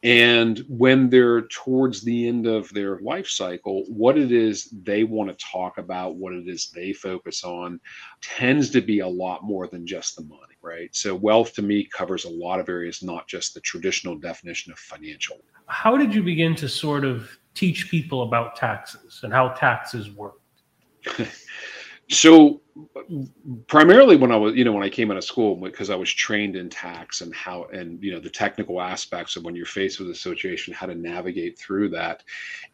and 0.03 0.65
when 0.69 1.11
they're 1.11 1.43
towards 1.49 2.03
the 2.03 2.27
end 2.27 2.47
of 2.47 2.69
their 2.71 2.99
life 3.01 3.29
cycle 3.29 3.85
what 3.89 4.17
it 4.17 4.33
is 4.33 4.73
they 4.83 5.05
want 5.05 5.29
to 5.29 5.45
talk 5.45 5.77
about 5.77 6.17
what 6.17 6.33
it 6.33 6.49
is 6.49 6.71
they 6.71 6.93
focus 6.93 7.45
on 7.45 7.79
tends 8.23 8.71
to 8.71 8.81
be 8.81 9.01
a 9.01 9.07
lot 9.07 9.45
more 9.45 9.67
than 9.67 9.87
just 9.87 10.17
the 10.17 10.23
money 10.23 10.51
right? 10.63 10.95
So 10.95 11.15
wealth 11.15 11.55
to 11.55 11.63
me 11.63 11.85
covers 11.85 12.25
a 12.25 12.31
lot 12.31 12.61
of 12.61 12.69
areas 12.69 13.03
not 13.03 13.27
just 13.27 13.55
the 13.55 13.61
traditional 13.61 14.17
definition 14.17 14.73
of 14.73 14.79
financial. 14.79 15.39
How 15.67 15.97
did 15.97 16.15
you 16.15 16.23
begin 16.23 16.55
to 16.57 16.69
sort 16.69 17.05
of 17.05 17.31
teach 17.55 17.91
people 17.91 18.23
about 18.23 18.57
taxes 18.57 19.21
and 19.23 19.33
how 19.33 19.49
taxes 19.51 20.11
work 20.11 20.41
so 22.11 22.61
primarily 23.67 24.17
when 24.17 24.33
I 24.33 24.37
was, 24.37 24.55
you 24.55 24.65
know, 24.65 24.73
when 24.73 24.83
I 24.83 24.89
came 24.89 25.11
out 25.11 25.17
of 25.17 25.25
school, 25.25 25.57
because 25.57 25.91
I 25.91 25.97
was 25.97 26.11
trained 26.11 26.57
in 26.57 26.69
tax 26.69 27.21
and 27.21 27.35
how, 27.35 27.65
and 27.73 28.03
you 28.03 28.13
know, 28.13 28.21
the 28.21 28.31
technical 28.31 28.81
aspects 28.81 29.37
of 29.37 29.45
when 29.45 29.57
you're 29.57 29.67
faced 29.67 29.99
with 29.99 30.11
a 30.11 30.15
situation, 30.15 30.75
how 30.75 30.87
to 30.87 30.95
navigate 30.95 31.59
through 31.59 31.91
that. 31.91 32.23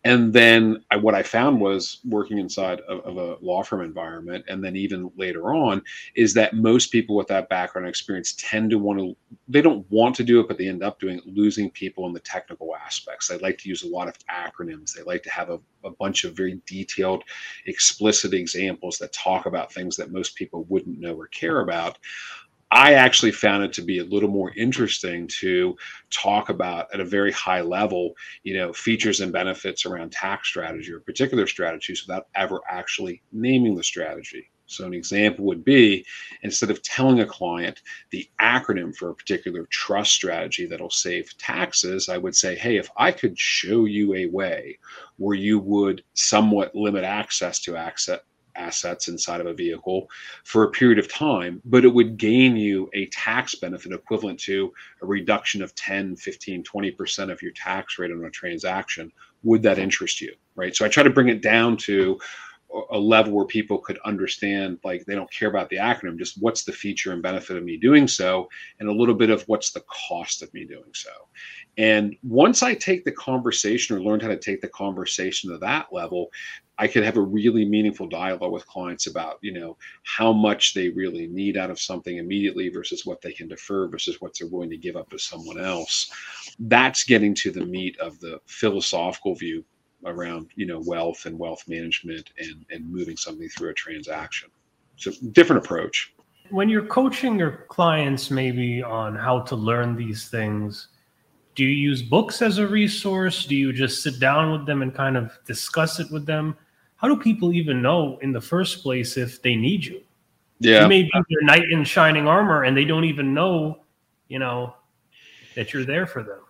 And 0.05 0.33
then 0.33 0.85
I, 0.91 0.97
what 0.97 1.15
I 1.15 1.23
found 1.23 1.61
was 1.61 2.01
working 2.05 2.39
inside 2.39 2.81
of, 2.81 3.01
of, 3.01 3.17
a 3.17 3.37
law 3.45 3.63
firm 3.63 3.81
environment, 3.81 4.45
and 4.49 4.63
then 4.63 4.77
even 4.77 5.11
later 5.17 5.55
on, 5.55 5.83
is 6.15 6.35
that 6.35 6.55
most 6.55 6.93
people 6.93 7.17
with 7.17 7.29
that 7.29 7.49
background 7.49 7.89
experience 7.89 8.35
tend 8.39 8.71
to 8.71 8.79
want 8.79 8.99
to, 8.99 9.17
they 9.49 9.63
don't 9.63 9.91
want 9.91 10.15
to 10.17 10.25
do 10.25 10.41
it, 10.41 10.49
but 10.49 10.59
they 10.59 10.69
end 10.69 10.83
up 10.83 11.01
doing 11.01 11.19
it, 11.19 11.27
losing 11.27 11.71
people 11.71 12.07
in 12.07 12.13
the 12.13 12.21
technical 12.21 12.75
aspects. 12.77 13.29
They 13.29 13.39
like 13.39 13.59
to 13.59 13.69
use 13.69 13.83
a 13.83 13.89
lot 13.89 14.09
of 14.09 14.17
acronyms. 14.29 14.93
They 14.93 15.03
like 15.03 15.23
to 15.23 15.31
have 15.31 15.51
a, 15.51 15.59
a 15.85 15.91
bunch 15.91 16.25
of 16.25 16.37
very 16.37 16.61
detailed, 16.67 17.25
explicit 17.67 18.35
examples 18.35 18.99
that 18.99 19.13
talk 19.13 19.47
about 19.47 19.73
things 19.73 19.86
that 19.95 20.11
most 20.11 20.35
people 20.35 20.65
wouldn't 20.65 20.99
know 20.99 21.15
or 21.15 21.29
care 21.29 21.61
about. 21.61 21.99
I 22.73 22.95
actually 22.95 23.31
found 23.31 23.63
it 23.63 23.73
to 23.75 23.83
be 23.83 24.01
a 24.01 24.05
little 24.05 24.29
more 24.29 24.53
interesting 24.57 25.29
to 25.41 25.77
talk 26.11 26.49
about 26.49 26.93
at 26.93 26.99
a 26.99 27.05
very 27.05 27.31
high 27.31 27.61
level, 27.61 28.15
you 28.43 28.57
know, 28.57 28.73
features 28.73 29.21
and 29.21 29.33
benefits 29.33 29.87
around 29.87 30.11
tax 30.11 30.49
strategy 30.49 30.93
or 30.93 31.01
particular 31.01 31.47
strategies 31.47 32.05
without 32.05 32.27
ever 32.35 32.61
actually 32.69 33.23
naming 33.31 33.77
the 33.77 33.85
strategy. 33.85 34.51
So, 34.67 34.85
an 34.85 34.95
example 34.95 35.45
would 35.45 35.65
be 35.65 36.05
instead 36.43 36.71
of 36.71 36.83
telling 36.83 37.21
a 37.21 37.27
client 37.27 37.83
the 38.11 38.29
acronym 38.41 38.95
for 38.95 39.11
a 39.11 39.15
particular 39.15 39.67
trust 39.71 40.13
strategy 40.13 40.67
that'll 40.67 40.91
save 40.91 41.37
taxes, 41.39 42.09
I 42.09 42.19
would 42.19 42.35
say, 42.35 42.57
hey, 42.57 42.77
if 42.77 42.91
I 42.97 43.13
could 43.13 43.39
show 43.39 43.85
you 43.85 44.15
a 44.15 44.27
way 44.27 44.79
where 45.19 45.37
you 45.37 45.61
would 45.61 46.03
somewhat 46.15 46.75
limit 46.75 47.05
access 47.05 47.61
to 47.61 47.77
asset, 47.77 48.25
assets 48.57 49.09
inside 49.09 49.41
of 49.41 49.47
a 49.47 49.55
vehicle 49.55 50.09
for 50.45 50.65
a 50.65 50.71
period 50.71 50.99
of 50.99 51.13
time, 51.13 51.61
but 51.65 51.85
it 51.85 51.93
would 51.93 52.17
gain 52.17 52.57
you 52.57 52.91
a 52.95 53.07
tax 53.07 53.55
benefit 53.55 53.93
equivalent 53.93 54.39
to 54.41 54.73
a 55.03 55.07
reduction 55.07 55.63
of 55.63 55.75
10, 55.75 56.17
15, 56.17 56.65
20% 56.65 57.33
of 57.33 57.43
your 57.43 57.53
tax 57.53 57.99
rate 57.99 58.11
on 58.11 58.25
a 58.25 58.31
transaction. 58.31 59.13
Would 59.43 59.63
that 59.63 59.79
interest 59.79 60.21
you? 60.21 60.35
Right. 60.55 60.75
So 60.75 60.85
I 60.85 60.89
try 60.89 61.03
to 61.03 61.11
bring 61.11 61.29
it 61.29 61.43
down 61.43 61.77
to 61.79 62.19
a 62.91 62.99
level 62.99 63.33
where 63.33 63.45
people 63.45 63.79
could 63.79 63.99
understand 64.05 64.79
like 64.85 65.05
they 65.05 65.15
don't 65.15 65.31
care 65.31 65.49
about 65.49 65.69
the 65.71 65.77
acronym 65.77 66.19
just 66.19 66.41
what's 66.41 66.65
the 66.65 66.73
feature 66.73 67.13
and 67.13 67.23
benefit 67.23 67.57
of 67.57 67.65
me 67.65 67.77
doing 67.77 68.09
so 68.09 68.49
and 68.81 68.89
a 68.89 68.93
little 68.93 69.15
bit 69.15 69.31
of 69.31 69.43
what's 69.45 69.71
the 69.71 69.85
cost 70.09 70.43
of 70.43 70.53
me 70.53 70.65
doing 70.65 70.93
so. 70.93 71.11
And 71.79 72.17
once 72.23 72.63
i 72.63 72.75
take 72.75 73.05
the 73.05 73.13
conversation 73.13 73.97
or 73.97 74.01
learned 74.01 74.23
how 74.23 74.29
to 74.29 74.39
take 74.39 74.61
the 74.61 74.69
conversation 74.69 75.51
to 75.51 75.59
that 75.59 75.93
level 75.93 76.31
i 76.79 76.87
could 76.87 77.05
have 77.05 77.17
a 77.17 77.21
really 77.21 77.65
meaningful 77.65 78.09
dialogue 78.09 78.53
with 78.53 78.67
clients 78.67 79.07
about 79.07 79.39
you 79.43 79.53
know 79.53 79.77
how 80.03 80.33
much 80.33 80.75
they 80.75 80.89
really 80.91 81.27
need 81.29 81.57
out 81.57 81.71
of 81.71 81.81
something 81.81 82.19
immediately 82.19 82.69
versus 82.69 83.07
what 83.07 83.21
they 83.21 83.33
can 83.33 83.49
defer 83.49 83.89
versus 83.89 84.21
what 84.21 84.37
they're 84.39 84.49
willing 84.49 84.71
to 84.71 84.77
give 84.77 84.97
up 84.97 85.09
to 85.11 85.19
someone 85.19 85.61
else. 85.61 86.11
That's 86.59 87.05
getting 87.05 87.35
to 87.37 87.51
the 87.51 87.65
meat 87.65 87.99
of 88.01 88.19
the 88.21 88.41
philosophical 88.47 89.35
view 89.35 89.65
around 90.05 90.51
you 90.55 90.67
know 90.67 90.81
wealth 90.87 91.27
and 91.27 91.39
wealth 91.39 91.65
management 91.67 92.31
and 92.39 92.65
and 92.71 92.91
moving 92.91 93.17
something 93.17 93.49
through 93.49 93.71
a 93.71 93.75
transaction. 93.75 94.51
So 94.97 95.13
different 95.33 95.65
approach. 95.65 96.15
When 96.51 96.69
you're 96.69 96.87
coaching 96.87 97.39
your 97.39 97.67
clients 97.69 98.31
maybe 98.31 98.83
on 98.83 99.17
how 99.17 99.41
to 99.41 99.57
learn 99.57 99.97
these 99.97 100.29
things 100.29 100.89
do 101.57 101.65
you 101.65 101.71
use 101.71 102.03
books 102.03 102.43
as 102.43 102.59
a 102.59 102.69
resource? 102.69 103.47
Do 103.47 103.57
you 103.57 103.73
just 103.73 104.03
sit 104.03 104.21
down 104.21 104.53
with 104.53 104.67
them 104.67 104.83
and 104.83 104.95
kind 104.95 105.17
of 105.17 105.37
discuss 105.47 105.99
it 105.99 106.11
with 106.13 106.27
them? 106.27 106.55
How 106.97 107.09
do 107.09 107.17
people 107.17 107.53
even 107.55 107.81
know 107.81 108.19
in 108.21 108.31
the 108.31 108.41
first 108.41 108.83
place 108.83 109.17
if 109.17 109.41
they 109.41 109.57
need 109.57 109.85
you? 109.85 110.03
Yeah. 110.61 110.83
You 110.83 110.89
may 110.89 111.03
be 111.03 111.11
their 111.13 111.43
knight 111.43 111.71
in 111.71 111.83
shining 111.85 112.29
armor 112.29 112.65
and 112.65 112.77
they 112.77 112.85
don't 112.85 113.05
even 113.05 113.35
know 113.35 113.81
you 114.29 114.39
know 114.39 114.75
that 115.55 115.73
you're 115.73 115.85
there 115.85 116.07
for 116.07 116.23
them. 116.23 116.41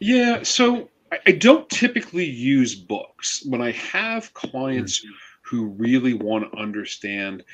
Yeah 0.00 0.42
so 0.42 0.90
I 1.26 1.32
don't 1.32 1.68
typically 1.68 2.24
use 2.24 2.74
books 2.74 3.44
when 3.46 3.60
I 3.60 3.72
have 3.72 4.34
clients 4.34 5.00
mm-hmm. 5.00 5.14
who 5.42 5.66
really 5.66 6.14
want 6.14 6.50
to 6.50 6.58
understand 6.58 7.44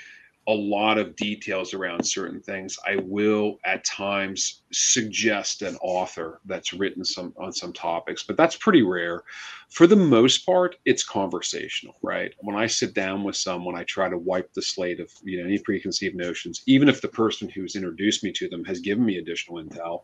a 0.46 0.52
lot 0.52 0.99
of 0.99 1.16
details 1.16 1.73
around 1.73 2.04
certain 2.04 2.40
things. 2.40 2.78
I 2.87 2.96
will 2.96 3.58
at 3.64 3.84
times 3.84 4.61
suggest 4.73 5.62
an 5.62 5.76
author 5.76 6.40
that's 6.44 6.75
written 6.75 7.04
some 7.04 7.32
on 7.38 7.52
some 7.52 7.73
topics, 7.73 8.23
but 8.23 8.37
that's 8.37 8.56
pretty 8.56 8.82
rare. 8.82 9.23
For 9.70 9.87
the 9.87 9.96
most 9.96 10.44
part, 10.44 10.76
it's 10.84 11.02
conversational, 11.02 11.96
right? 12.02 12.34
When 12.40 12.56
I 12.56 12.66
sit 12.66 12.94
down 12.94 13.25
with 13.25 13.37
someone, 13.37 13.75
I 13.75 13.84
try 13.84 14.08
to 14.08 14.18
wipe 14.18 14.52
the 14.52 14.62
slate 14.62 15.00
of 15.00 15.11
you 15.23 15.38
know 15.38 15.44
any 15.44 15.58
preconceived 15.58 16.14
notions, 16.16 16.62
even 16.66 16.88
if 16.88 17.00
the 17.00 17.08
person 17.08 17.49
who's 17.49 17.76
introduced 17.76 18.23
me 18.23 18.32
to 18.32 18.49
them 18.49 18.64
has 18.64 18.80
given 18.80 19.04
me 19.04 19.16
additional 19.16 19.62
intel 19.62 20.02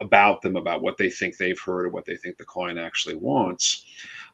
about 0.00 0.42
them, 0.42 0.56
about 0.56 0.82
what 0.82 0.96
they 0.96 1.10
think 1.10 1.36
they've 1.36 1.60
heard 1.60 1.86
or 1.86 1.90
what 1.90 2.04
they 2.04 2.16
think 2.16 2.36
the 2.36 2.44
client 2.44 2.78
actually 2.78 3.16
wants. 3.16 3.84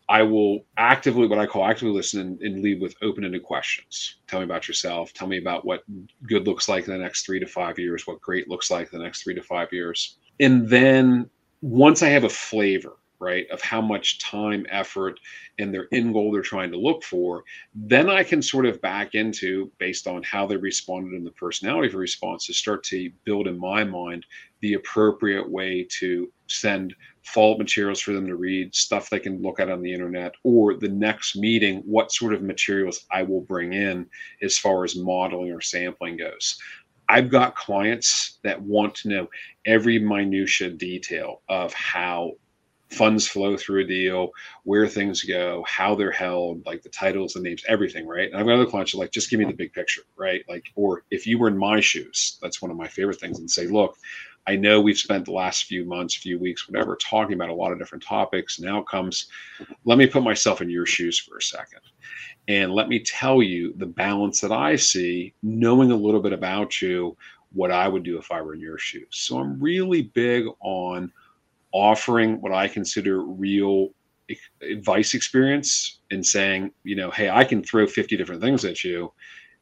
I 0.08 0.22
will 0.22 0.66
actively, 0.76 1.26
what 1.26 1.38
I 1.38 1.46
call 1.46 1.64
actively 1.64 1.94
listen 1.94 2.20
and, 2.20 2.42
and 2.42 2.62
lead 2.62 2.80
with 2.80 2.94
open 3.00 3.24
ended 3.24 3.42
questions. 3.42 4.16
Tell 4.26 4.40
me 4.40 4.44
about 4.44 4.68
yourself. 4.68 5.12
Tell 5.14 5.28
me 5.28 5.38
about 5.38 5.64
what 5.64 5.82
good 6.24 6.46
looks 6.46 6.68
like 6.68 6.86
in 6.86 6.92
the 6.92 6.98
next 6.98 7.24
three 7.24 7.40
to 7.40 7.46
five 7.46 7.78
years, 7.78 8.06
what 8.06 8.20
great 8.20 8.48
looks 8.48 8.70
like 8.70 8.92
in 8.92 8.98
the 8.98 9.04
next 9.04 9.22
three 9.22 9.34
to 9.34 9.42
five 9.42 9.72
years. 9.72 10.18
And 10.40 10.68
then 10.68 11.30
once 11.62 12.02
I 12.02 12.08
have 12.08 12.24
a 12.24 12.28
flavor, 12.28 12.96
right, 13.24 13.48
of 13.50 13.60
how 13.62 13.80
much 13.80 14.18
time, 14.18 14.66
effort, 14.68 15.18
and 15.58 15.72
their 15.72 15.88
end 15.92 16.12
goal 16.12 16.30
they're 16.30 16.42
trying 16.42 16.70
to 16.70 16.78
look 16.78 17.02
for, 17.02 17.44
then 17.74 18.10
I 18.10 18.22
can 18.22 18.42
sort 18.42 18.66
of 18.66 18.80
back 18.82 19.14
into, 19.14 19.72
based 19.78 20.06
on 20.06 20.22
how 20.22 20.46
they 20.46 20.56
responded 20.56 21.14
and 21.14 21.26
the 21.26 21.30
personality 21.32 21.88
of 21.88 21.94
response, 21.94 22.46
to 22.46 22.52
start 22.52 22.84
to 22.84 23.10
build 23.24 23.46
in 23.48 23.58
my 23.58 23.84
mind 23.84 24.26
the 24.60 24.74
appropriate 24.74 25.48
way 25.48 25.86
to 26.00 26.30
send 26.48 26.94
follow 27.22 27.56
materials 27.56 28.00
for 28.00 28.12
them 28.12 28.26
to 28.26 28.36
read, 28.36 28.74
stuff 28.74 29.08
they 29.08 29.18
can 29.18 29.40
look 29.40 29.58
at 29.58 29.70
on 29.70 29.80
the 29.82 29.92
internet, 29.92 30.34
or 30.42 30.74
the 30.74 30.88
next 30.88 31.36
meeting, 31.36 31.82
what 31.86 32.12
sort 32.12 32.34
of 32.34 32.42
materials 32.42 33.06
I 33.10 33.22
will 33.22 33.40
bring 33.40 33.72
in 33.72 34.06
as 34.42 34.58
far 34.58 34.84
as 34.84 34.96
modeling 34.96 35.50
or 35.50 35.60
sampling 35.60 36.18
goes. 36.18 36.58
I've 37.08 37.30
got 37.30 37.56
clients 37.56 38.38
that 38.44 38.60
want 38.60 38.94
to 38.96 39.08
know 39.08 39.28
every 39.66 39.98
minutia 39.98 40.70
detail 40.70 41.42
of 41.48 41.72
how 41.74 42.32
funds 42.94 43.26
flow 43.26 43.56
through 43.56 43.82
a 43.82 43.86
deal, 43.86 44.30
where 44.62 44.86
things 44.86 45.22
go, 45.22 45.64
how 45.66 45.94
they're 45.94 46.10
held, 46.10 46.64
like 46.64 46.82
the 46.82 46.88
titles, 46.88 47.32
the 47.32 47.40
names, 47.40 47.62
everything, 47.68 48.06
right? 48.06 48.30
And 48.30 48.38
I've 48.38 48.46
got 48.46 48.54
other 48.54 48.66
clients 48.66 48.92
who 48.92 48.98
are 48.98 49.02
like, 49.02 49.10
just 49.10 49.30
give 49.30 49.40
me 49.40 49.46
the 49.46 49.52
big 49.52 49.72
picture, 49.72 50.02
right? 50.16 50.42
Like, 50.48 50.64
or 50.74 51.04
if 51.10 51.26
you 51.26 51.38
were 51.38 51.48
in 51.48 51.58
my 51.58 51.80
shoes, 51.80 52.38
that's 52.40 52.62
one 52.62 52.70
of 52.70 52.76
my 52.76 52.88
favorite 52.88 53.20
things, 53.20 53.38
and 53.38 53.50
say, 53.50 53.66
look, 53.66 53.96
I 54.46 54.56
know 54.56 54.80
we've 54.80 54.98
spent 54.98 55.24
the 55.24 55.32
last 55.32 55.64
few 55.64 55.86
months, 55.86 56.14
few 56.14 56.38
weeks, 56.38 56.68
whatever, 56.68 56.96
talking 56.96 57.34
about 57.34 57.48
a 57.48 57.54
lot 57.54 57.72
of 57.72 57.78
different 57.78 58.04
topics 58.04 58.58
and 58.58 58.68
outcomes. 58.68 59.26
Let 59.84 59.96
me 59.96 60.06
put 60.06 60.22
myself 60.22 60.60
in 60.60 60.68
your 60.68 60.84
shoes 60.84 61.18
for 61.18 61.38
a 61.38 61.42
second. 61.42 61.80
And 62.46 62.72
let 62.72 62.88
me 62.88 63.00
tell 63.00 63.42
you 63.42 63.72
the 63.78 63.86
balance 63.86 64.42
that 64.42 64.52
I 64.52 64.76
see, 64.76 65.32
knowing 65.42 65.92
a 65.92 65.96
little 65.96 66.20
bit 66.20 66.34
about 66.34 66.82
you, 66.82 67.16
what 67.54 67.70
I 67.70 67.88
would 67.88 68.02
do 68.02 68.18
if 68.18 68.30
I 68.30 68.42
were 68.42 68.52
in 68.52 68.60
your 68.60 68.76
shoes. 68.76 69.06
So 69.12 69.38
I'm 69.38 69.58
really 69.58 70.02
big 70.02 70.44
on 70.60 71.10
offering 71.74 72.40
what 72.40 72.52
I 72.52 72.68
consider 72.68 73.20
real 73.22 73.88
advice 74.62 75.12
experience 75.12 75.98
and 76.10 76.24
saying, 76.24 76.70
you 76.84 76.96
know, 76.96 77.10
hey, 77.10 77.28
I 77.28 77.44
can 77.44 77.62
throw 77.62 77.86
50 77.86 78.16
different 78.16 78.40
things 78.40 78.64
at 78.64 78.82
you 78.82 79.12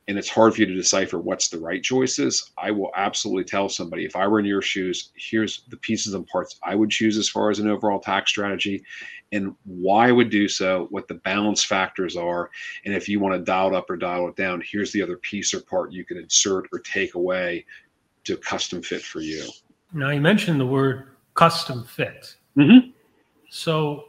and 0.09 0.19
it's 0.19 0.28
hard 0.28 0.54
for 0.54 0.61
you 0.61 0.66
to 0.66 0.75
decipher 0.75 1.19
what's 1.19 1.49
the 1.49 1.59
right 1.59 1.83
choices. 1.83 2.50
I 2.59 2.71
will 2.71 2.90
absolutely 2.97 3.45
tell 3.45 3.69
somebody 3.69 4.04
if 4.04 4.14
I 4.14 4.26
were 4.26 4.40
in 4.40 4.45
your 4.45 4.62
shoes, 4.62 5.11
here's 5.14 5.62
the 5.69 5.76
pieces 5.78 6.14
and 6.14 6.26
parts 6.26 6.59
I 6.62 6.75
would 6.75 6.90
choose 6.90 7.16
as 7.16 7.28
far 7.28 7.50
as 7.50 7.61
an 7.61 7.69
overall 7.69 8.00
tax 8.00 8.31
strategy 8.31 8.85
and 9.31 9.54
why 9.64 10.09
I 10.09 10.12
would 10.12 10.28
do 10.28 10.49
so, 10.49 10.88
what 10.90 11.09
the 11.09 11.14
balance 11.14 11.64
factors 11.64 12.16
are. 12.16 12.50
And 12.85 12.95
if 12.95 13.09
you 13.09 13.21
want 13.21 13.35
to 13.37 13.45
dial 13.45 13.69
it 13.69 13.75
up 13.75 13.88
or 13.88 13.97
dial 13.97 14.28
it 14.28 14.37
down, 14.37 14.62
here's 14.66 14.92
the 14.92 15.02
other 15.02 15.16
piece 15.16 15.54
or 15.54 15.61
part 15.61 15.92
you 15.92 16.04
can 16.04 16.19
insert 16.19 16.69
or 16.73 16.81
take 16.81 17.14
away 17.14 17.64
to 18.25 18.37
custom 18.37 18.83
fit 18.83 19.02
for 19.02 19.21
you. 19.21 19.49
Now, 19.92 20.11
you 20.11 20.21
mentioned 20.21 20.61
the 20.61 20.66
word 20.66 21.12
custom 21.35 21.85
fit. 21.85 22.35
Mm-hmm. 22.57 22.91
So, 23.51 24.05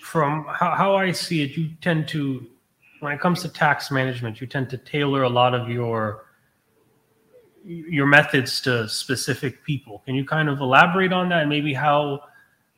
from 0.00 0.46
how, 0.48 0.74
how 0.74 0.96
I 0.96 1.12
see 1.12 1.42
it, 1.42 1.56
you 1.56 1.70
tend 1.80 2.08
to, 2.08 2.46
when 3.00 3.12
it 3.12 3.20
comes 3.20 3.42
to 3.42 3.48
tax 3.48 3.90
management, 3.90 4.40
you 4.40 4.46
tend 4.46 4.70
to 4.70 4.78
tailor 4.78 5.22
a 5.22 5.28
lot 5.28 5.54
of 5.54 5.68
your 5.68 6.24
your 7.66 8.06
methods 8.06 8.60
to 8.60 8.86
specific 8.88 9.64
people. 9.64 10.02
Can 10.04 10.14
you 10.14 10.24
kind 10.24 10.50
of 10.50 10.60
elaborate 10.60 11.14
on 11.14 11.30
that 11.30 11.40
and 11.40 11.48
maybe 11.48 11.72
how 11.72 12.20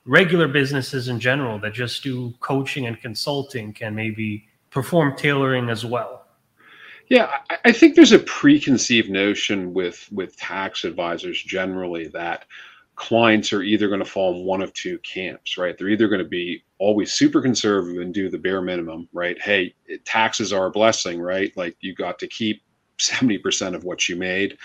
regular 0.05 0.47
businesses 0.47 1.09
in 1.09 1.19
general 1.19 1.59
that 1.59 1.75
just 1.75 2.03
do 2.03 2.33
coaching 2.39 2.87
and 2.87 3.01
consulting 3.01 3.73
can 3.73 3.95
maybe 3.95 4.47
perform 4.71 5.17
tailoring 5.17 5.69
as 5.69 5.85
well? 5.85 6.27
Yeah, 7.09 7.39
I 7.65 7.71
think 7.71 7.95
there's 7.95 8.13
a 8.13 8.19
preconceived 8.19 9.11
notion 9.11 9.73
with 9.73 10.09
with 10.11 10.37
tax 10.37 10.85
advisors 10.85 11.41
generally 11.41 12.09
that 12.09 12.47
clients 12.97 13.53
are 13.53 13.63
either 13.63 13.89
going 13.89 14.01
to 14.01 14.11
fall 14.11 14.35
in 14.35 14.45
one 14.45 14.63
of 14.63 14.73
two 14.73 14.99
camps, 14.99 15.57
right? 15.57 15.77
They're 15.77 15.91
either 15.91 16.09
going 16.09 16.23
to 16.23 16.29
be 16.29 16.65
always 16.79 17.13
super 17.13 17.41
conservative 17.41 18.03
and 18.03 18.13
do 18.13 18.29
the 18.29 18.39
bare 18.39 18.63
minimum, 18.63 19.09
right? 19.13 19.41
Hey, 19.41 19.75
taxes 20.05 20.53
are 20.53 20.67
a 20.67 20.71
blessing, 20.71 21.21
right? 21.21 21.55
Like 21.57 21.77
you 21.81 21.95
got 21.95 22.19
to 22.19 22.27
keep 22.27 22.63
70% 22.99 23.75
of 23.75 23.85
what 23.85 24.09
you 24.09 24.17
made 24.17 24.57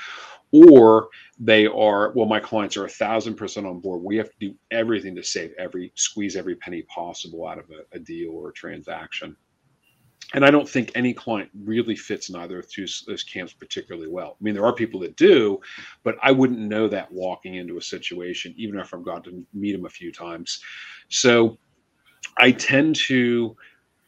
or 0.52 1.08
they 1.40 1.66
are 1.66 2.12
well 2.12 2.26
my 2.26 2.40
clients 2.40 2.78
are 2.78 2.86
a 2.86 2.90
thousand 2.90 3.36
percent 3.36 3.66
on 3.66 3.80
board 3.80 4.02
we 4.02 4.18
have 4.18 4.30
to 4.30 4.36
do 4.40 4.56
everything 4.70 5.16
to 5.16 5.24
save 5.24 5.54
every 5.58 5.92
squeeze 5.96 6.36
every 6.36 6.56
penny 6.56 6.82
possible 6.84 7.48
out 7.48 7.58
of 7.58 7.66
a, 7.72 7.96
a 7.96 8.00
deal 8.00 8.32
or 8.32 8.50
a 8.50 8.54
transaction 8.54 9.36
and 10.34 10.46
I 10.46 10.52
don't 10.52 10.68
think 10.68 10.92
any 10.96 11.14
client 11.14 11.50
really 11.64 11.96
fits 11.96 12.30
in 12.30 12.36
either 12.36 12.60
of 12.60 12.68
those 13.08 13.24
camps 13.24 13.54
particularly 13.54 14.08
well. 14.08 14.38
I 14.40 14.44
mean, 14.44 14.54
there 14.54 14.66
are 14.66 14.74
people 14.74 15.00
that 15.02 15.16
do, 15.16 15.60
but 16.04 16.16
I 16.22 16.32
wouldn't 16.32 16.60
know 16.60 16.88
that 16.88 17.12
walking 17.12 17.56
into 17.56 17.78
a 17.78 17.82
situation, 17.82 18.54
even 18.58 18.80
if 18.80 18.94
I've 18.94 19.04
got 19.04 19.24
to 19.26 19.46
meet 19.54 19.74
them 19.74 19.86
a 19.86 19.90
few 19.90 20.12
times. 20.12 20.62
So 21.10 21.58
I 22.38 22.52
tend 22.52 22.96
to, 23.08 23.56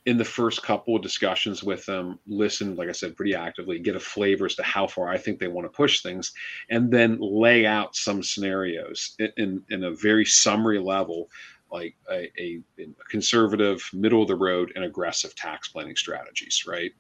in 0.06 0.18
the 0.18 0.26
first 0.26 0.64
couple 0.64 0.96
of 0.96 1.02
discussions 1.02 1.64
with 1.64 1.86
them, 1.86 2.20
listen, 2.28 2.76
like 2.76 2.90
I 2.90 2.94
said, 2.94 3.16
pretty 3.16 3.36
actively, 3.36 3.80
get 3.80 3.96
a 3.96 4.00
flavor 4.00 4.46
as 4.46 4.56
to 4.56 4.64
how 4.64 4.88
far 4.88 5.10
I 5.10 5.18
think 5.18 5.40
they 5.40 5.48
want 5.48 5.66
to 5.66 5.76
push 5.76 6.02
things, 6.02 6.34
and 6.70 6.92
then 6.92 7.18
lay 7.20 7.66
out 7.66 7.96
some 7.96 8.24
scenarios 8.24 9.16
in, 9.20 9.32
in, 9.38 9.64
in 9.70 9.84
a 9.84 9.92
very 9.92 10.26
summary 10.26 10.80
level 10.80 11.30
like 11.74 11.96
a, 12.10 12.32
a, 12.40 12.62
conservative, 13.10 13.84
middle 13.94 14.22
of 14.22 14.28
the 14.28 14.36
road, 14.36 14.72
and 14.76 14.86
aggressive 14.86 15.36
tax 15.36 15.70
planning 15.70 15.96
strategies, 15.96 16.66
right? 16.68 16.92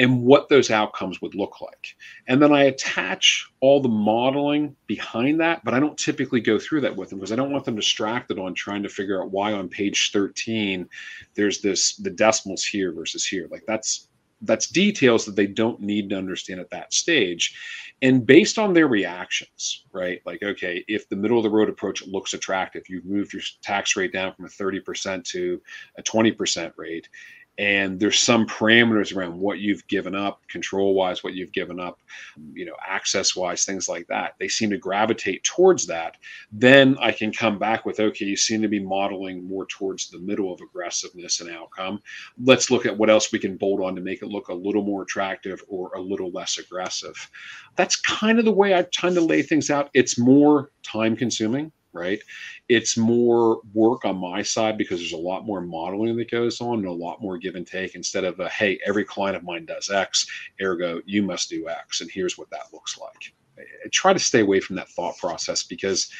And 0.00 0.22
what 0.22 0.48
those 0.48 0.70
outcomes 0.70 1.22
would 1.22 1.36
look 1.36 1.60
like. 1.60 1.96
And 2.26 2.42
then 2.42 2.52
I 2.52 2.64
attach 2.64 3.48
all 3.60 3.80
the 3.80 3.88
modeling 3.88 4.74
behind 4.88 5.40
that, 5.40 5.64
but 5.64 5.74
I 5.74 5.80
don't 5.80 5.96
typically 5.96 6.40
go 6.40 6.58
through 6.58 6.80
that 6.82 6.96
with 6.96 7.10
them 7.10 7.20
because 7.20 7.32
I 7.32 7.36
don't 7.36 7.52
want 7.52 7.64
them 7.64 7.76
distracted 7.76 8.38
on 8.38 8.52
trying 8.52 8.82
to 8.82 8.88
figure 8.88 9.22
out 9.22 9.30
why 9.30 9.52
on 9.52 9.68
page 9.68 10.10
13 10.12 10.88
there's 11.34 11.60
this 11.60 11.94
the 11.96 12.10
decimals 12.10 12.64
here 12.64 12.92
versus 12.92 13.24
here. 13.24 13.46
Like 13.50 13.64
that's 13.66 14.08
that's 14.42 14.68
details 14.68 15.24
that 15.24 15.36
they 15.36 15.46
don't 15.46 15.80
need 15.80 16.10
to 16.10 16.16
understand 16.16 16.60
at 16.60 16.70
that 16.70 16.92
stage. 16.92 17.56
And 18.02 18.26
based 18.26 18.58
on 18.58 18.72
their 18.72 18.88
reactions 18.88 19.84
right? 19.92 20.20
Like 20.26 20.42
okay 20.42 20.84
if 20.88 21.08
the 21.08 21.16
middle 21.16 21.38
of 21.38 21.42
the 21.42 21.50
road 21.50 21.68
approach 21.68 22.06
looks 22.06 22.34
attractive 22.34 22.84
you've 22.88 23.06
moved 23.06 23.32
your 23.32 23.42
tax 23.62 23.96
rate 23.96 24.12
down 24.12 24.34
from 24.34 24.44
a 24.44 24.48
30% 24.48 25.24
to 25.24 25.60
a 25.98 26.02
20% 26.02 26.72
rate 26.76 27.08
and 27.58 27.98
there's 27.98 28.18
some 28.18 28.46
parameters 28.46 29.16
around 29.16 29.38
what 29.38 29.58
you've 29.58 29.86
given 29.86 30.14
up 30.14 30.46
control 30.48 30.94
wise 30.94 31.24
what 31.24 31.34
you've 31.34 31.52
given 31.52 31.80
up 31.80 31.98
you 32.52 32.64
know 32.64 32.74
access 32.86 33.34
wise 33.34 33.64
things 33.64 33.88
like 33.88 34.06
that. 34.08 34.34
They 34.38 34.48
seem 34.48 34.70
to 34.70 34.78
gravitate 34.78 35.44
towards 35.44 35.86
that. 35.86 36.16
Then 36.52 36.96
i 37.00 37.12
can 37.12 37.32
come 37.32 37.58
back 37.58 37.84
with 37.86 38.00
okay 38.00 38.24
you 38.24 38.36
seem 38.36 38.62
to 38.62 38.68
be 38.68 38.80
modeling 38.80 39.46
more 39.46 39.66
towards 39.66 40.10
the 40.10 40.18
middle 40.18 40.52
of 40.52 40.60
aggressiveness 40.60 41.40
and 41.40 41.50
outcome. 41.50 42.00
Let's 42.42 42.70
look 42.70 42.86
at 42.86 42.96
what 42.96 43.10
else 43.10 43.32
we 43.32 43.38
can 43.38 43.56
bolt 43.56 43.80
on 43.82 43.94
to 43.96 44.00
make 44.00 44.22
it 44.22 44.28
look 44.28 44.48
a 44.48 44.54
little 44.54 44.82
more 44.82 45.02
attractive 45.02 45.62
or 45.68 45.92
a 45.94 46.00
little 46.00 46.30
less 46.30 46.58
aggressive. 46.58 47.30
That's 47.76 47.96
kind 48.00 48.38
of 48.38 48.44
the 48.44 48.52
way 48.52 48.74
i 48.74 48.86
tend 48.92 49.14
to 49.16 49.20
lay 49.20 49.42
things 49.42 49.70
out. 49.70 49.90
It's 49.94 50.18
more 50.18 50.70
time 50.82 51.16
consuming 51.16 51.72
right? 51.96 52.20
It's 52.68 52.96
more 52.96 53.60
work 53.74 54.04
on 54.04 54.18
my 54.18 54.42
side 54.42 54.78
because 54.78 55.00
there's 55.00 55.12
a 55.12 55.16
lot 55.16 55.46
more 55.46 55.60
modeling 55.60 56.16
that 56.16 56.30
goes 56.30 56.60
on 56.60 56.78
and 56.78 56.86
a 56.86 56.92
lot 56.92 57.22
more 57.22 57.38
give 57.38 57.54
and 57.54 57.66
take 57.66 57.94
instead 57.94 58.24
of 58.24 58.38
a, 58.40 58.48
hey, 58.48 58.78
every 58.86 59.04
client 59.04 59.36
of 59.36 59.42
mine 59.42 59.66
does 59.66 59.90
X, 59.90 60.26
ergo, 60.60 61.00
you 61.06 61.22
must 61.22 61.48
do 61.48 61.68
X, 61.68 62.00
and 62.00 62.10
here's 62.10 62.36
what 62.36 62.50
that 62.50 62.72
looks 62.72 62.98
like. 62.98 63.32
I 63.58 63.88
try 63.90 64.12
to 64.12 64.18
stay 64.18 64.40
away 64.40 64.60
from 64.60 64.76
that 64.76 64.90
thought 64.90 65.16
process 65.16 65.62
because 65.62 66.10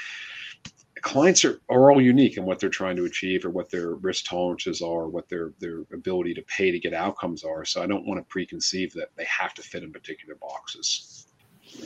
clients 1.02 1.45
are, 1.45 1.61
are 1.68 1.92
all 1.92 2.00
unique 2.00 2.37
in 2.37 2.45
what 2.45 2.59
they're 2.59 2.68
trying 2.68 2.97
to 2.97 3.04
achieve 3.04 3.45
or 3.45 3.50
what 3.50 3.71
their 3.71 3.95
risk 3.95 4.25
tolerances 4.25 4.83
are, 4.83 5.09
what 5.09 5.28
their 5.28 5.52
their 5.61 5.85
ability 5.92 6.35
to 6.35 6.42
pay 6.42 6.71
to 6.71 6.78
get 6.78 6.95
outcomes 6.95 7.45
are. 7.45 7.64
So 7.64 7.83
I 7.83 7.87
don't 7.87 8.06
want 8.06 8.26
to 8.26 8.35
preconceive 8.35 8.92
that 8.95 9.11
they 9.16 9.25
have 9.25 9.54
to 9.54 9.62
fit 9.62 9.83
in 9.83 9.92
particular 9.92 10.35
boxes. 10.37 11.26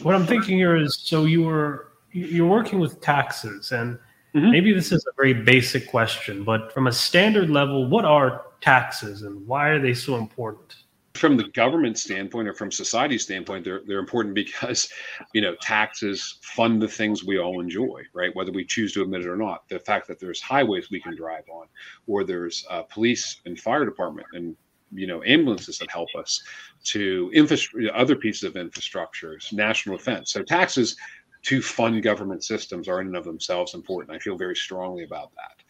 What 0.02 0.14
I'm 0.14 0.26
thinking 0.26 0.56
here 0.56 0.76
is 0.76 0.98
so 1.02 1.24
you 1.24 1.42
were 1.42 1.89
you're 2.12 2.46
working 2.46 2.78
with 2.78 3.00
taxes 3.00 3.72
and 3.72 3.98
mm-hmm. 4.34 4.50
maybe 4.50 4.72
this 4.72 4.92
is 4.92 5.06
a 5.06 5.12
very 5.16 5.34
basic 5.34 5.88
question 5.88 6.44
but 6.44 6.72
from 6.72 6.86
a 6.86 6.92
standard 6.92 7.50
level 7.50 7.86
what 7.86 8.04
are 8.04 8.44
taxes 8.60 9.22
and 9.22 9.46
why 9.46 9.68
are 9.68 9.80
they 9.80 9.94
so 9.94 10.16
important? 10.16 10.76
From 11.14 11.36
the 11.36 11.48
government 11.48 11.98
standpoint 11.98 12.48
or 12.48 12.54
from 12.54 12.70
society 12.70 13.18
standpoint 13.18 13.64
they're, 13.64 13.82
they're 13.86 13.98
important 13.98 14.34
because 14.34 14.88
you 15.34 15.40
know 15.40 15.54
taxes 15.60 16.38
fund 16.42 16.80
the 16.80 16.88
things 16.88 17.24
we 17.24 17.38
all 17.38 17.60
enjoy 17.60 18.02
right? 18.14 18.34
Whether 18.34 18.52
we 18.52 18.64
choose 18.64 18.92
to 18.94 19.02
admit 19.02 19.22
it 19.22 19.26
or 19.26 19.36
not 19.36 19.68
the 19.68 19.80
fact 19.80 20.06
that 20.08 20.20
there's 20.20 20.40
highways 20.40 20.90
we 20.90 21.00
can 21.00 21.16
drive 21.16 21.44
on 21.52 21.66
or 22.06 22.24
there's 22.24 22.64
uh, 22.70 22.82
police 22.82 23.40
and 23.44 23.58
fire 23.58 23.84
department 23.84 24.26
and 24.32 24.56
you 24.92 25.06
know 25.06 25.22
ambulances 25.24 25.78
that 25.78 25.90
help 25.90 26.08
us 26.16 26.42
to 26.84 27.30
infrastructure 27.34 27.94
other 27.94 28.16
pieces 28.16 28.44
of 28.44 28.56
infrastructure 28.56 29.38
national 29.52 29.96
defense. 29.96 30.32
So 30.32 30.42
taxes 30.42 30.96
to 31.42 31.62
fund 31.62 32.02
government 32.02 32.44
systems 32.44 32.88
are 32.88 33.00
in 33.00 33.08
and 33.08 33.16
of 33.16 33.24
themselves 33.24 33.74
important. 33.74 34.14
I 34.14 34.18
feel 34.18 34.36
very 34.36 34.56
strongly 34.56 35.04
about 35.04 35.32
that. 35.36 35.64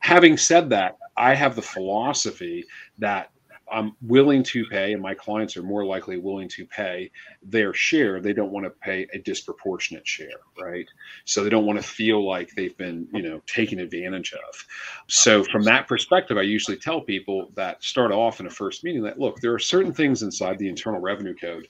Having 0.00 0.36
said 0.36 0.68
that, 0.70 0.98
I 1.16 1.34
have 1.34 1.56
the 1.56 1.62
philosophy 1.62 2.64
that 2.98 3.30
I'm 3.70 3.96
willing 4.02 4.42
to 4.44 4.66
pay, 4.66 4.92
and 4.92 5.00
my 5.00 5.14
clients 5.14 5.56
are 5.56 5.62
more 5.62 5.84
likely 5.84 6.18
willing 6.18 6.48
to 6.50 6.66
pay 6.66 7.10
their 7.42 7.72
share. 7.72 8.20
They 8.20 8.32
don't 8.32 8.52
want 8.52 8.66
to 8.66 8.70
pay 8.70 9.06
a 9.12 9.18
disproportionate 9.18 10.06
share, 10.06 10.40
right? 10.60 10.86
So 11.24 11.42
they 11.42 11.50
don't 11.50 11.64
want 11.64 11.80
to 11.80 11.86
feel 11.86 12.26
like 12.26 12.50
they've 12.54 12.76
been, 12.76 13.08
you 13.12 13.22
know, 13.22 13.40
taken 13.46 13.78
advantage 13.78 14.34
of. 14.34 14.66
So 15.08 15.44
from 15.44 15.62
that 15.62 15.88
perspective, 15.88 16.36
I 16.36 16.42
usually 16.42 16.76
tell 16.76 17.00
people 17.00 17.50
that 17.54 17.82
start 17.82 18.12
off 18.12 18.40
in 18.40 18.46
a 18.46 18.50
first 18.50 18.84
meeting 18.84 19.02
that 19.04 19.18
look, 19.18 19.40
there 19.40 19.54
are 19.54 19.58
certain 19.58 19.92
things 19.92 20.22
inside 20.22 20.58
the 20.58 20.68
Internal 20.68 21.00
Revenue 21.00 21.34
Code 21.34 21.68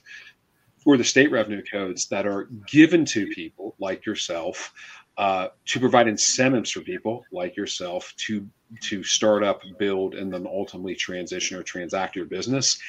or 0.85 0.97
the 0.97 1.03
state 1.03 1.31
revenue 1.31 1.63
codes 1.69 2.05
that 2.07 2.25
are 2.25 2.47
given 2.67 3.03
to 3.05 3.27
people 3.27 3.75
like 3.79 4.05
yourself 4.05 4.73
uh, 5.17 5.47
to 5.65 5.79
provide 5.79 6.07
incentives 6.07 6.71
for 6.71 6.81
people 6.81 7.25
like 7.31 7.55
yourself 7.55 8.13
to 8.17 8.47
to 8.81 9.03
start 9.03 9.43
up, 9.43 9.61
build, 9.77 10.15
and 10.15 10.33
then 10.33 10.45
ultimately 10.47 10.95
transition 10.95 11.57
or 11.57 11.63
transact 11.63 12.15
your 12.15 12.25
business. 12.25 12.79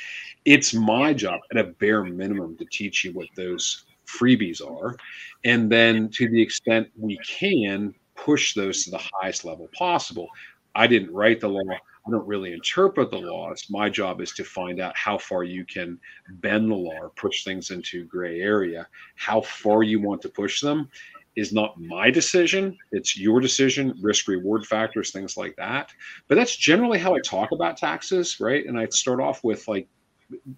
It's 0.45 0.73
my 0.73 1.13
job 1.13 1.41
at 1.51 1.59
a 1.59 1.65
bare 1.65 2.03
minimum 2.03 2.57
to 2.57 2.65
teach 2.65 3.05
you 3.05 3.13
what 3.13 3.29
those 3.37 3.85
freebies 4.07 4.61
are, 4.67 4.97
and 5.45 5.71
then 5.71 6.09
to 6.11 6.29
the 6.29 6.41
extent 6.41 6.89
we 6.97 7.19
can 7.19 7.95
push 8.17 8.55
those 8.55 8.85
to 8.85 8.91
the 8.91 9.03
highest 9.21 9.45
level 9.45 9.69
possible. 9.77 10.29
I 10.75 10.87
didn't 10.87 11.13
write 11.13 11.41
the 11.41 11.49
law. 11.49 11.77
I 12.07 12.11
don't 12.11 12.27
really 12.27 12.53
interpret 12.53 13.11
the 13.11 13.19
laws. 13.19 13.67
My 13.69 13.91
job 13.91 14.21
is 14.21 14.33
to 14.35 14.45
find 14.45 14.81
out 14.81 14.97
how 14.97 15.19
far 15.19 15.43
you 15.43 15.65
can 15.65 15.99
bend 16.35 16.71
the 16.71 16.75
law 16.75 16.99
or 17.01 17.11
push 17.11 17.43
things 17.45 17.71
into 17.71 18.05
gray 18.05 18.41
area. 18.41 18.87
How 19.17 19.41
far 19.41 19.83
you 19.83 20.01
want 20.01 20.23
to 20.23 20.29
push 20.29 20.61
them 20.61 20.89
is 21.35 21.53
not 21.53 21.81
my 21.81 22.11
decision. 22.11 22.77
It's 22.93 23.19
your 23.19 23.41
decision, 23.41 23.95
risk 24.01 24.29
reward 24.29 24.67
factors, 24.67 25.11
things 25.11 25.37
like 25.37 25.57
that. 25.57 25.91
But 26.29 26.37
that's 26.37 26.57
generally 26.57 26.99
how 26.99 27.15
I 27.15 27.21
talk 27.21 27.51
about 27.53 27.77
taxes, 27.77 28.39
right? 28.41 28.65
And 28.67 28.79
I 28.79 28.87
start 28.87 29.21
off 29.21 29.43
with 29.43 29.67
like 29.67 29.89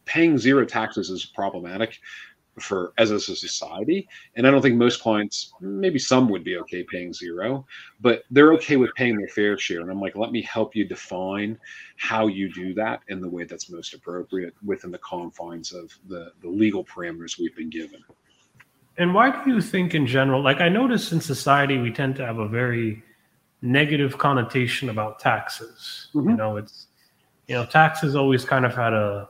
paying 0.04 0.38
zero 0.38 0.64
taxes 0.64 1.10
is 1.10 1.26
problematic 1.34 1.98
for 2.58 2.92
as 2.98 3.10
a 3.10 3.20
society. 3.20 4.08
And 4.36 4.46
I 4.46 4.50
don't 4.50 4.62
think 4.62 4.76
most 4.76 5.00
clients, 5.00 5.52
maybe 5.60 5.98
some 5.98 6.28
would 6.28 6.44
be 6.44 6.56
okay 6.58 6.82
paying 6.82 7.12
zero, 7.12 7.66
but 8.00 8.24
they're 8.30 8.52
okay 8.54 8.76
with 8.76 8.94
paying 8.94 9.16
their 9.16 9.28
fair 9.28 9.58
share. 9.58 9.80
And 9.80 9.90
I'm 9.90 10.00
like, 10.00 10.16
let 10.16 10.32
me 10.32 10.42
help 10.42 10.74
you 10.76 10.84
define 10.84 11.58
how 11.96 12.26
you 12.26 12.52
do 12.52 12.74
that 12.74 13.00
in 13.08 13.20
the 13.20 13.28
way 13.28 13.44
that's 13.44 13.70
most 13.70 13.94
appropriate 13.94 14.54
within 14.64 14.90
the 14.90 14.98
confines 14.98 15.72
of 15.72 15.96
the, 16.08 16.32
the 16.42 16.48
legal 16.48 16.84
parameters 16.84 17.38
we've 17.38 17.56
been 17.56 17.70
given. 17.70 18.02
And 18.96 19.14
why 19.14 19.44
do 19.44 19.50
you 19.50 19.60
think 19.60 19.94
in 19.94 20.06
general, 20.06 20.42
like 20.42 20.60
I 20.60 20.68
notice 20.68 21.12
in 21.12 21.20
society, 21.20 21.78
we 21.78 21.92
tend 21.92 22.16
to 22.16 22.26
have 22.26 22.38
a 22.38 22.48
very 22.48 23.02
negative 23.62 24.18
connotation 24.18 24.88
about 24.88 25.18
taxes. 25.18 26.08
Mm-hmm. 26.14 26.30
You 26.30 26.36
know, 26.36 26.56
it's, 26.56 26.86
you 27.46 27.54
know, 27.54 27.64
taxes 27.64 28.14
always 28.14 28.44
kind 28.44 28.64
of 28.66 28.74
had 28.74 28.92
a, 28.92 29.28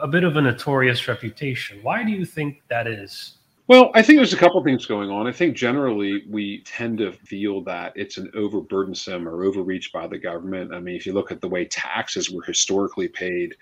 a 0.00 0.08
bit 0.08 0.24
of 0.24 0.36
a 0.36 0.40
notorious 0.40 1.06
reputation. 1.08 1.78
Why 1.82 2.04
do 2.04 2.10
you 2.10 2.24
think 2.24 2.62
that 2.68 2.86
is? 2.86 3.34
Well, 3.66 3.90
I 3.94 4.02
think 4.02 4.18
there's 4.18 4.34
a 4.34 4.38
couple 4.38 4.62
things 4.62 4.84
going 4.84 5.08
on. 5.08 5.26
I 5.26 5.32
think 5.32 5.56
generally 5.56 6.24
we 6.28 6.60
tend 6.64 6.98
to 6.98 7.12
feel 7.12 7.62
that 7.62 7.94
it's 7.96 8.18
an 8.18 8.30
overburdensome 8.34 9.26
or 9.26 9.42
overreach 9.44 9.90
by 9.90 10.06
the 10.06 10.18
government. 10.18 10.74
I 10.74 10.80
mean, 10.80 10.96
if 10.96 11.06
you 11.06 11.14
look 11.14 11.32
at 11.32 11.40
the 11.40 11.48
way 11.48 11.64
taxes 11.64 12.30
were 12.30 12.42
historically 12.42 13.08
paid, 13.08 13.54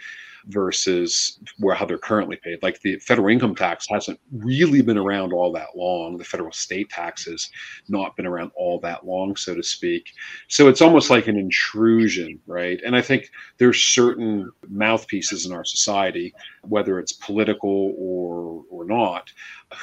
versus 0.47 1.39
where 1.59 1.75
how 1.75 1.85
they're 1.85 1.99
currently 1.99 2.37
paid. 2.37 2.63
Like 2.63 2.81
the 2.81 2.99
federal 2.99 3.29
income 3.29 3.55
tax 3.55 3.87
hasn't 3.89 4.19
really 4.33 4.83
been 4.83 4.99
around 4.99 5.33
all 5.33 5.53
that 5.53 5.77
long. 5.77 6.17
The 6.17 6.25
federal 6.25 6.51
estate 6.51 6.91
tax 6.91 7.25
has 7.27 7.51
not 7.89 8.17
been 8.17 8.27
around 8.27 8.51
all 8.57 8.81
that 8.81 9.07
long, 9.07 9.37
so 9.37 9.55
to 9.55 9.63
speak. 9.63 10.11
So 10.49 10.69
it's 10.69 10.83
almost 10.83 11.11
like 11.11 11.29
an 11.29 11.37
intrusion, 11.37 12.41
right? 12.47 12.81
And 12.85 12.97
I 12.97 13.03
think 13.03 13.31
there's 13.59 13.83
certain 13.83 14.51
mouthpieces 14.69 15.47
in 15.47 15.53
our 15.53 15.65
society, 15.65 16.35
whether 16.63 16.99
it's 16.99 17.13
political 17.13 17.95
or 17.97 18.65
or 18.71 18.85
not, 18.85 19.31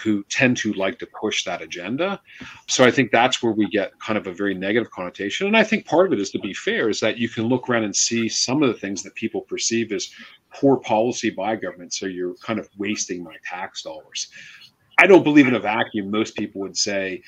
who 0.03 0.23
tend 0.29 0.57
to 0.57 0.73
like 0.73 0.99
to 0.99 1.07
push 1.07 1.43
that 1.43 1.61
agenda. 1.61 2.19
So 2.67 2.83
I 2.83 2.91
think 2.91 3.11
that's 3.11 3.41
where 3.41 3.53
we 3.53 3.67
get 3.69 3.97
kind 3.99 4.17
of 4.17 4.27
a 4.27 4.33
very 4.33 4.53
negative 4.53 4.91
connotation. 4.91 5.47
And 5.47 5.57
I 5.57 5.63
think 5.63 5.85
part 5.85 6.07
of 6.07 6.13
it 6.13 6.19
is 6.19 6.31
to 6.31 6.39
be 6.39 6.53
fair, 6.53 6.89
is 6.89 6.99
that 6.99 7.17
you 7.17 7.29
can 7.29 7.45
look 7.45 7.69
around 7.69 7.83
and 7.83 7.95
see 7.95 8.29
some 8.29 8.61
of 8.63 8.69
the 8.69 8.79
things 8.79 9.03
that 9.03 9.15
people 9.15 9.41
perceive 9.41 9.91
as 9.91 10.09
poor 10.53 10.77
policy 10.77 11.29
by 11.29 11.55
government. 11.55 11.93
So 11.93 12.05
you're 12.05 12.35
kind 12.35 12.59
of 12.59 12.69
wasting 12.77 13.23
my 13.23 13.35
tax 13.43 13.83
dollars. 13.83 14.29
I 15.01 15.07
don't 15.07 15.23
believe 15.23 15.47
in 15.47 15.55
a 15.55 15.59
vacuum. 15.59 16.11
Most 16.11 16.35
people 16.35 16.59
would 16.59 16.75
say 16.75 17.21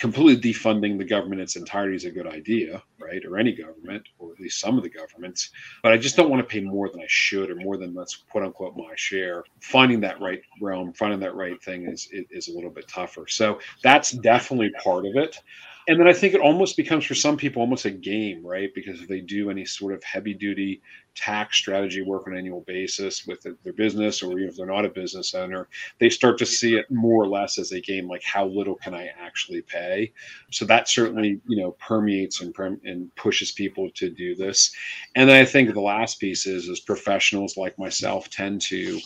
completely 0.00 0.52
defunding 0.52 0.98
the 0.98 1.04
government 1.04 1.40
in 1.40 1.44
its 1.44 1.54
entirety 1.54 1.94
is 1.94 2.04
a 2.04 2.10
good 2.10 2.26
idea, 2.26 2.82
right? 2.98 3.24
Or 3.24 3.38
any 3.38 3.52
government, 3.52 4.08
or 4.18 4.32
at 4.32 4.40
least 4.40 4.58
some 4.58 4.76
of 4.76 4.82
the 4.82 4.90
governments. 4.90 5.50
But 5.84 5.92
I 5.92 5.96
just 5.96 6.16
don't 6.16 6.28
want 6.28 6.42
to 6.42 6.52
pay 6.52 6.60
more 6.60 6.88
than 6.90 7.00
I 7.00 7.06
should, 7.06 7.50
or 7.50 7.54
more 7.54 7.76
than 7.76 7.94
that's 7.94 8.16
quote 8.16 8.42
unquote 8.42 8.76
my 8.76 8.94
share. 8.96 9.44
Finding 9.60 10.00
that 10.00 10.20
right 10.20 10.40
realm, 10.60 10.92
finding 10.92 11.20
that 11.20 11.36
right 11.36 11.62
thing 11.62 11.86
is 11.86 12.08
is 12.10 12.48
a 12.48 12.52
little 12.52 12.70
bit 12.70 12.88
tougher. 12.88 13.28
So 13.28 13.60
that's 13.80 14.10
definitely 14.10 14.70
part 14.82 15.06
of 15.06 15.14
it 15.14 15.38
and 15.86 16.00
then 16.00 16.08
I 16.08 16.12
think 16.12 16.34
it 16.34 16.40
almost 16.40 16.76
becomes 16.76 17.04
for 17.04 17.14
some 17.14 17.36
people 17.36 17.60
almost 17.60 17.84
a 17.84 17.90
game, 17.90 18.44
right? 18.44 18.70
Because 18.74 19.00
if 19.00 19.08
they 19.08 19.20
do 19.20 19.50
any 19.50 19.64
sort 19.64 19.92
of 19.92 20.02
heavy 20.02 20.32
duty 20.32 20.80
tax 21.14 21.58
strategy 21.58 22.02
work 22.02 22.26
on 22.26 22.32
an 22.32 22.38
annual 22.38 22.62
basis 22.62 23.26
with 23.26 23.42
their 23.42 23.72
business, 23.72 24.22
or 24.22 24.32
even 24.32 24.48
if 24.48 24.56
they're 24.56 24.66
not 24.66 24.84
a 24.84 24.88
business 24.88 25.34
owner, 25.34 25.68
they 25.98 26.08
start 26.08 26.38
to 26.38 26.46
see 26.46 26.74
it 26.76 26.90
more 26.90 27.22
or 27.22 27.28
less 27.28 27.58
as 27.58 27.72
a 27.72 27.80
game, 27.80 28.08
like 28.08 28.22
how 28.22 28.46
little 28.46 28.74
can 28.76 28.94
I 28.94 29.10
actually 29.20 29.60
pay? 29.62 30.12
So 30.50 30.64
that 30.64 30.88
certainly, 30.88 31.40
you 31.46 31.60
know, 31.60 31.72
permeates 31.72 32.40
and, 32.40 32.54
and 32.84 33.14
pushes 33.16 33.52
people 33.52 33.90
to 33.90 34.10
do 34.10 34.34
this. 34.34 34.74
And 35.14 35.28
then 35.28 35.36
I 35.36 35.44
think 35.44 35.72
the 35.72 35.80
last 35.80 36.18
piece 36.18 36.46
is, 36.46 36.68
is 36.68 36.80
professionals 36.80 37.56
like 37.56 37.78
myself 37.78 38.30
tend 38.30 38.60
to 38.62 38.98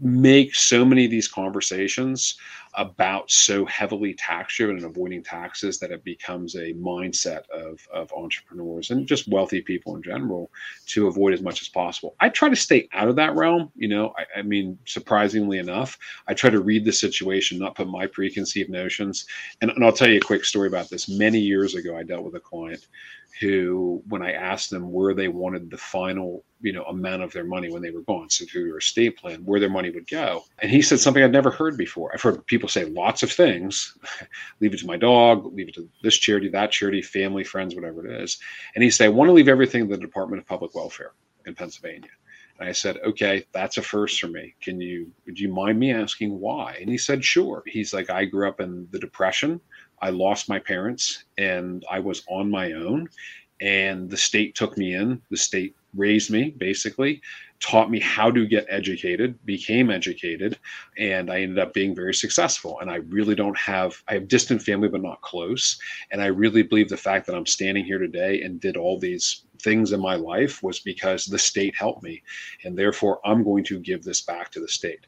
make 0.00 0.54
so 0.54 0.84
many 0.84 1.04
of 1.04 1.10
these 1.10 1.28
conversations 1.28 2.38
about 2.76 3.30
so 3.30 3.64
heavily 3.66 4.14
tax 4.14 4.56
driven 4.56 4.76
and 4.76 4.84
avoiding 4.84 5.22
taxes 5.22 5.78
that 5.78 5.90
it 5.90 6.04
becomes 6.04 6.54
a 6.54 6.72
mindset 6.74 7.48
of, 7.50 7.86
of 7.92 8.12
entrepreneurs 8.12 8.90
and 8.90 9.06
just 9.06 9.28
wealthy 9.28 9.60
people 9.60 9.96
in 9.96 10.02
general 10.02 10.50
to 10.86 11.06
avoid 11.06 11.32
as 11.32 11.42
much 11.42 11.62
as 11.62 11.68
possible. 11.68 12.16
I 12.20 12.28
try 12.28 12.48
to 12.48 12.56
stay 12.56 12.88
out 12.92 13.08
of 13.08 13.16
that 13.16 13.34
realm. 13.34 13.70
You 13.76 13.88
know, 13.88 14.12
I, 14.18 14.40
I 14.40 14.42
mean, 14.42 14.78
surprisingly 14.86 15.58
enough, 15.58 15.98
I 16.26 16.34
try 16.34 16.50
to 16.50 16.60
read 16.60 16.84
the 16.84 16.92
situation, 16.92 17.58
not 17.58 17.76
put 17.76 17.88
my 17.88 18.06
preconceived 18.06 18.70
notions. 18.70 19.26
And, 19.60 19.70
and 19.70 19.84
I'll 19.84 19.92
tell 19.92 20.10
you 20.10 20.18
a 20.18 20.20
quick 20.20 20.44
story 20.44 20.68
about 20.68 20.90
this. 20.90 21.08
Many 21.08 21.38
years 21.38 21.74
ago, 21.74 21.96
I 21.96 22.02
dealt 22.02 22.24
with 22.24 22.34
a 22.34 22.40
client 22.40 22.86
who, 23.40 24.02
when 24.08 24.22
I 24.22 24.32
asked 24.32 24.70
them 24.70 24.92
where 24.92 25.14
they 25.14 25.28
wanted 25.28 25.70
the 25.70 25.76
final, 25.76 26.44
you 26.64 26.72
know, 26.72 26.82
amount 26.84 27.22
of 27.22 27.32
their 27.32 27.44
money 27.44 27.70
when 27.70 27.82
they 27.82 27.90
were 27.90 28.02
gone, 28.02 28.30
so 28.30 28.44
through 28.46 28.64
their 28.64 28.78
estate 28.78 29.18
plan, 29.18 29.44
where 29.44 29.60
their 29.60 29.70
money 29.70 29.90
would 29.90 30.08
go, 30.08 30.42
and 30.60 30.70
he 30.70 30.82
said 30.82 30.98
something 30.98 31.22
I'd 31.22 31.30
never 31.30 31.50
heard 31.50 31.76
before. 31.76 32.10
I've 32.12 32.22
heard 32.22 32.44
people 32.46 32.68
say 32.68 32.86
lots 32.86 33.22
of 33.22 33.30
things, 33.30 33.96
leave 34.60 34.72
it 34.72 34.80
to 34.80 34.86
my 34.86 34.96
dog, 34.96 35.52
leave 35.54 35.68
it 35.68 35.74
to 35.74 35.88
this 36.02 36.16
charity, 36.16 36.48
that 36.48 36.72
charity, 36.72 37.02
family, 37.02 37.44
friends, 37.44 37.74
whatever 37.74 38.06
it 38.06 38.22
is, 38.22 38.38
and 38.74 38.82
he 38.82 38.90
said, 38.90 39.06
I 39.06 39.10
want 39.10 39.28
to 39.28 39.32
leave 39.32 39.48
everything 39.48 39.86
to 39.86 39.94
the 39.94 40.00
Department 40.00 40.40
of 40.40 40.48
Public 40.48 40.74
Welfare 40.74 41.12
in 41.46 41.54
Pennsylvania. 41.54 42.10
And 42.58 42.68
I 42.68 42.72
said, 42.72 42.98
okay, 43.04 43.44
that's 43.52 43.78
a 43.78 43.82
first 43.82 44.20
for 44.20 44.28
me. 44.28 44.54
Can 44.62 44.80
you, 44.80 45.10
would 45.26 45.38
you 45.38 45.52
mind 45.52 45.78
me 45.78 45.92
asking 45.92 46.38
why? 46.38 46.76
And 46.80 46.88
he 46.88 46.98
said, 46.98 47.24
sure. 47.24 47.62
He's 47.66 47.92
like, 47.92 48.10
I 48.10 48.24
grew 48.24 48.48
up 48.48 48.60
in 48.60 48.86
the 48.92 48.98
Depression. 48.98 49.60
I 50.00 50.10
lost 50.10 50.48
my 50.48 50.58
parents 50.58 51.24
and 51.36 51.84
I 51.90 51.98
was 51.98 52.22
on 52.28 52.50
my 52.50 52.72
own. 52.72 53.08
And 53.60 54.08
the 54.08 54.16
state 54.16 54.54
took 54.54 54.76
me 54.78 54.94
in. 54.94 55.20
The 55.30 55.36
state 55.36 55.74
raised 55.96 56.30
me, 56.30 56.54
basically, 56.58 57.20
taught 57.60 57.90
me 57.90 57.98
how 58.00 58.30
to 58.30 58.46
get 58.46 58.66
educated, 58.68 59.38
became 59.46 59.90
educated, 59.90 60.58
and 60.98 61.30
I 61.30 61.40
ended 61.40 61.58
up 61.58 61.72
being 61.72 61.94
very 61.94 62.12
successful. 62.12 62.78
And 62.80 62.90
I 62.90 62.96
really 62.96 63.34
don't 63.34 63.56
have, 63.56 64.02
I 64.08 64.14
have 64.14 64.28
distant 64.28 64.60
family, 64.62 64.88
but 64.88 65.02
not 65.02 65.22
close. 65.22 65.78
And 66.10 66.20
I 66.20 66.26
really 66.26 66.62
believe 66.62 66.88
the 66.88 66.96
fact 66.96 67.26
that 67.26 67.34
I'm 67.34 67.46
standing 67.46 67.84
here 67.84 67.98
today 67.98 68.42
and 68.42 68.60
did 68.60 68.76
all 68.76 68.98
these 68.98 69.44
things 69.62 69.92
in 69.92 70.00
my 70.00 70.14
life 70.14 70.62
was 70.62 70.80
because 70.80 71.24
the 71.24 71.38
state 71.38 71.74
helped 71.74 72.02
me. 72.02 72.22
And 72.64 72.76
therefore, 72.76 73.20
I'm 73.24 73.42
going 73.42 73.64
to 73.64 73.80
give 73.80 74.04
this 74.04 74.22
back 74.22 74.50
to 74.52 74.60
the 74.60 74.68
state 74.68 75.06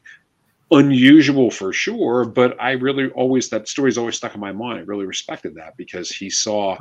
unusual 0.71 1.49
for 1.49 1.71
sure 1.71 2.25
but 2.25 2.53
i 2.59 2.71
really 2.71 3.09
always 3.11 3.49
that 3.49 3.69
story's 3.69 3.97
always 3.97 4.17
stuck 4.17 4.35
in 4.35 4.41
my 4.41 4.51
mind 4.51 4.77
i 4.77 4.81
really 4.81 5.05
respected 5.05 5.55
that 5.55 5.77
because 5.77 6.09
he 6.09 6.29
saw 6.29 6.75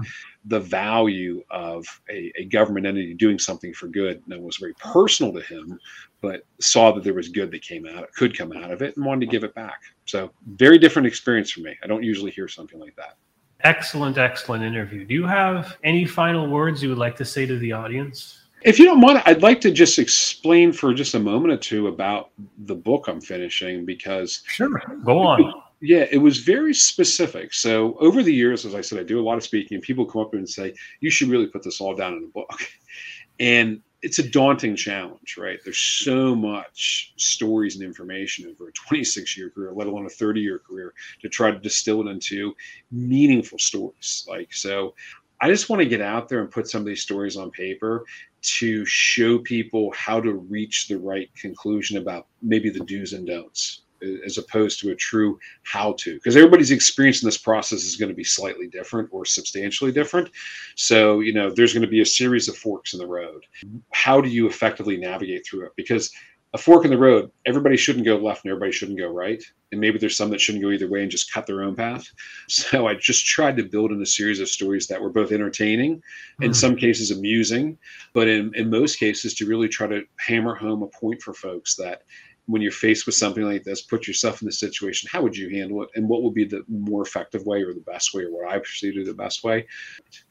the 0.46 0.60
value 0.60 1.42
of 1.50 1.84
a, 2.08 2.32
a, 2.36 2.44
government 2.44 2.86
entity 2.86 3.14
doing 3.14 3.38
something 3.38 3.72
for 3.72 3.88
good 3.88 4.22
and 4.24 4.32
it 4.32 4.40
was 4.40 4.56
very 4.58 4.74
personal 4.74 5.32
to 5.32 5.40
him 5.40 5.78
but 6.20 6.42
saw 6.60 6.92
that 6.92 7.04
there 7.04 7.14
was 7.14 7.28
good 7.28 7.50
that 7.50 7.62
came 7.62 7.86
out 7.86 8.10
could 8.12 8.36
come 8.36 8.52
out 8.52 8.70
of 8.70 8.82
it 8.82 8.96
and 8.96 9.04
wanted 9.04 9.20
to 9.20 9.30
give 9.30 9.44
it 9.44 9.54
back. 9.54 9.82
So 10.06 10.30
very 10.46 10.78
different 10.78 11.06
experience 11.06 11.50
for 11.50 11.60
me. 11.60 11.76
I 11.82 11.86
don't 11.86 12.02
usually 12.02 12.30
hear 12.30 12.48
something 12.48 12.80
like 12.80 12.96
that. 12.96 13.16
Excellent 13.60 14.18
excellent 14.18 14.64
interview. 14.64 15.04
Do 15.04 15.14
you 15.14 15.26
have 15.26 15.76
any 15.84 16.04
final 16.04 16.48
words 16.48 16.82
you 16.82 16.88
would 16.88 16.98
like 16.98 17.16
to 17.16 17.24
say 17.24 17.46
to 17.46 17.58
the 17.58 17.72
audience? 17.72 18.42
If 18.62 18.78
you 18.78 18.86
don't 18.86 19.00
mind, 19.00 19.22
I'd 19.26 19.42
like 19.42 19.60
to 19.62 19.70
just 19.70 19.98
explain 19.98 20.72
for 20.72 20.92
just 20.92 21.14
a 21.14 21.18
moment 21.18 21.52
or 21.52 21.56
two 21.56 21.88
about 21.88 22.30
the 22.58 22.74
book 22.74 23.06
I'm 23.06 23.20
finishing 23.20 23.84
because. 23.84 24.42
Sure, 24.46 24.82
go 25.04 25.20
on. 25.20 25.62
Yeah, 25.80 26.06
it 26.10 26.18
was 26.18 26.38
very 26.38 26.72
specific. 26.72 27.52
So 27.52 27.96
over 27.98 28.22
the 28.22 28.32
years, 28.32 28.64
as 28.64 28.74
I 28.74 28.80
said, 28.80 28.98
I 28.98 29.02
do 29.02 29.20
a 29.20 29.22
lot 29.22 29.36
of 29.36 29.42
speaking, 29.44 29.74
and 29.76 29.82
people 29.82 30.06
come 30.06 30.22
up 30.22 30.32
and 30.34 30.48
say, 30.48 30.74
"You 31.00 31.10
should 31.10 31.28
really 31.28 31.46
put 31.46 31.62
this 31.62 31.80
all 31.80 31.94
down 31.94 32.14
in 32.14 32.24
a 32.24 32.28
book," 32.28 32.66
and 33.40 33.82
it's 34.02 34.18
a 34.18 34.28
daunting 34.28 34.76
challenge, 34.76 35.36
right? 35.36 35.58
There's 35.64 35.78
so 35.80 36.34
much 36.34 37.12
stories 37.16 37.76
and 37.76 37.84
information 37.84 38.46
over 38.48 38.68
a 38.68 38.72
26 38.72 39.36
year 39.36 39.50
career, 39.50 39.72
let 39.72 39.86
alone 39.86 40.06
a 40.06 40.10
30 40.10 40.40
year 40.40 40.58
career, 40.58 40.94
to 41.22 41.28
try 41.28 41.50
to 41.50 41.58
distill 41.58 42.06
it 42.06 42.10
into 42.10 42.54
meaningful 42.90 43.58
stories. 43.58 44.24
Like 44.28 44.54
so, 44.54 44.94
I 45.42 45.48
just 45.50 45.68
want 45.68 45.82
to 45.82 45.88
get 45.88 46.00
out 46.00 46.28
there 46.28 46.40
and 46.40 46.50
put 46.50 46.68
some 46.68 46.80
of 46.82 46.86
these 46.86 47.02
stories 47.02 47.36
on 47.36 47.50
paper 47.50 48.04
to 48.42 48.84
show 48.86 49.38
people 49.40 49.92
how 49.94 50.20
to 50.20 50.32
reach 50.34 50.88
the 50.88 50.98
right 50.98 51.28
conclusion 51.34 51.98
about 51.98 52.28
maybe 52.42 52.70
the 52.70 52.80
do's 52.80 53.12
and 53.12 53.26
don'ts 53.26 53.82
as 54.24 54.38
opposed 54.38 54.80
to 54.80 54.90
a 54.90 54.94
true 54.94 55.38
how 55.62 55.92
to 55.98 56.14
because 56.14 56.36
everybody's 56.36 56.70
experience 56.70 57.22
in 57.22 57.26
this 57.26 57.38
process 57.38 57.84
is 57.84 57.96
going 57.96 58.08
to 58.08 58.14
be 58.14 58.24
slightly 58.24 58.66
different 58.66 59.08
or 59.12 59.24
substantially 59.24 59.92
different 59.92 60.30
so 60.74 61.20
you 61.20 61.32
know 61.32 61.50
there's 61.50 61.72
going 61.72 61.82
to 61.82 61.88
be 61.88 62.00
a 62.00 62.06
series 62.06 62.48
of 62.48 62.56
forks 62.56 62.92
in 62.92 62.98
the 62.98 63.06
road 63.06 63.44
how 63.92 64.20
do 64.20 64.28
you 64.28 64.46
effectively 64.46 64.96
navigate 64.96 65.46
through 65.46 65.64
it 65.64 65.72
because 65.76 66.10
a 66.56 66.58
fork 66.58 66.86
in 66.86 66.90
the 66.90 66.96
road, 66.96 67.30
everybody 67.44 67.76
shouldn't 67.76 68.06
go 68.06 68.16
left 68.16 68.44
and 68.44 68.50
everybody 68.50 68.72
shouldn't 68.72 68.98
go 68.98 69.08
right. 69.08 69.42
And 69.72 69.80
maybe 69.80 69.98
there's 69.98 70.16
some 70.16 70.30
that 70.30 70.40
shouldn't 70.40 70.64
go 70.64 70.70
either 70.70 70.88
way 70.88 71.02
and 71.02 71.10
just 71.10 71.30
cut 71.30 71.44
their 71.46 71.62
own 71.62 71.76
path. 71.76 72.10
So 72.48 72.86
I 72.86 72.94
just 72.94 73.26
tried 73.26 73.56
to 73.58 73.64
build 73.64 73.92
in 73.92 74.00
a 74.00 74.06
series 74.06 74.40
of 74.40 74.48
stories 74.48 74.86
that 74.86 75.00
were 75.00 75.10
both 75.10 75.32
entertaining, 75.32 76.02
in 76.40 76.52
mm. 76.52 76.54
some 76.54 76.76
cases 76.76 77.10
amusing, 77.10 77.76
but 78.14 78.28
in, 78.28 78.52
in 78.54 78.70
most 78.70 78.98
cases 78.98 79.34
to 79.34 79.46
really 79.46 79.68
try 79.68 79.86
to 79.86 80.02
hammer 80.18 80.54
home 80.54 80.82
a 80.82 80.86
point 80.86 81.20
for 81.20 81.34
folks 81.34 81.74
that 81.76 82.02
when 82.46 82.62
you're 82.62 82.70
faced 82.70 83.06
with 83.06 83.14
something 83.14 83.42
like 83.42 83.64
this, 83.64 83.82
put 83.82 84.06
yourself 84.06 84.40
in 84.40 84.46
the 84.46 84.52
situation. 84.52 85.08
How 85.12 85.20
would 85.22 85.36
you 85.36 85.48
handle 85.50 85.82
it? 85.82 85.88
And 85.96 86.08
what 86.08 86.22
would 86.22 86.34
be 86.34 86.44
the 86.44 86.64
more 86.68 87.02
effective 87.02 87.44
way 87.44 87.62
or 87.62 87.74
the 87.74 87.80
best 87.80 88.14
way 88.14 88.22
or 88.22 88.30
what 88.30 88.48
I 88.48 88.58
perceive 88.58 88.94
to 88.94 89.00
be 89.00 89.04
the 89.04 89.14
best 89.14 89.42
way? 89.42 89.66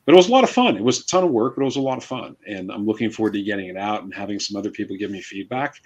But 0.05 0.13
it 0.13 0.15
was 0.15 0.29
a 0.29 0.31
lot 0.31 0.43
of 0.43 0.49
fun. 0.49 0.77
It 0.77 0.83
was 0.83 1.01
a 1.01 1.05
ton 1.07 1.23
of 1.23 1.31
work, 1.31 1.55
but 1.55 1.61
it 1.61 1.65
was 1.65 1.75
a 1.75 1.81
lot 1.81 1.97
of 1.97 2.05
fun. 2.05 2.37
And 2.47 2.71
I'm 2.71 2.85
looking 2.85 3.09
forward 3.09 3.33
to 3.33 3.41
getting 3.41 3.67
it 3.67 3.77
out 3.77 4.03
and 4.03 4.13
having 4.13 4.39
some 4.39 4.57
other 4.57 4.71
people 4.71 4.95
give 4.95 5.11
me 5.11 5.21
feedback. 5.21 5.81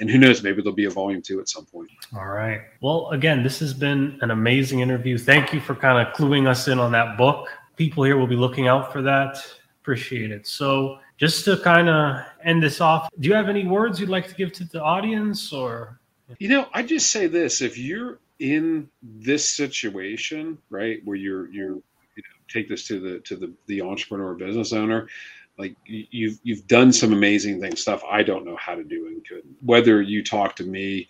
And 0.00 0.10
who 0.10 0.18
knows, 0.18 0.42
maybe 0.42 0.62
there'll 0.62 0.74
be 0.74 0.84
a 0.86 0.90
volume 0.90 1.22
two 1.22 1.40
at 1.40 1.48
some 1.48 1.66
point. 1.66 1.90
All 2.14 2.26
right. 2.26 2.62
Well, 2.80 3.10
again, 3.10 3.42
this 3.42 3.58
has 3.60 3.74
been 3.74 4.18
an 4.22 4.30
amazing 4.30 4.80
interview. 4.80 5.18
Thank 5.18 5.52
you 5.52 5.60
for 5.60 5.74
kind 5.74 6.06
of 6.06 6.14
cluing 6.14 6.46
us 6.46 6.68
in 6.68 6.78
on 6.78 6.92
that 6.92 7.16
book. 7.18 7.48
People 7.76 8.04
here 8.04 8.16
will 8.16 8.26
be 8.26 8.36
looking 8.36 8.68
out 8.68 8.92
for 8.92 9.02
that. 9.02 9.38
Appreciate 9.82 10.30
it. 10.30 10.46
So, 10.46 10.98
just 11.16 11.44
to 11.46 11.56
kind 11.58 11.88
of 11.88 12.24
end 12.44 12.62
this 12.62 12.80
off, 12.80 13.08
do 13.18 13.28
you 13.28 13.34
have 13.34 13.48
any 13.48 13.66
words 13.66 13.98
you'd 13.98 14.08
like 14.08 14.28
to 14.28 14.34
give 14.34 14.52
to 14.54 14.64
the 14.64 14.82
audience 14.82 15.52
or? 15.52 16.00
You 16.38 16.48
know, 16.48 16.66
I 16.72 16.82
just 16.82 17.10
say 17.10 17.26
this: 17.26 17.60
if 17.60 17.78
you're 17.78 18.18
in 18.38 18.88
this 19.02 19.48
situation, 19.48 20.58
right, 20.70 21.00
where 21.04 21.16
you're 21.16 21.48
you're 21.50 21.74
you 21.74 22.22
know, 22.22 22.36
take 22.48 22.68
this 22.68 22.86
to 22.88 23.00
the 23.00 23.20
to 23.20 23.36
the 23.36 23.52
the 23.66 23.82
entrepreneur 23.82 24.34
business 24.34 24.72
owner, 24.72 25.08
like 25.58 25.76
you've 25.86 26.38
you've 26.42 26.66
done 26.66 26.92
some 26.92 27.12
amazing 27.12 27.60
things 27.60 27.80
stuff 27.80 28.02
I 28.10 28.22
don't 28.22 28.44
know 28.44 28.56
how 28.56 28.74
to 28.74 28.84
do 28.84 29.06
and 29.06 29.26
could. 29.26 29.42
Whether 29.64 30.02
you 30.02 30.22
talk 30.22 30.56
to 30.56 30.64
me 30.64 31.08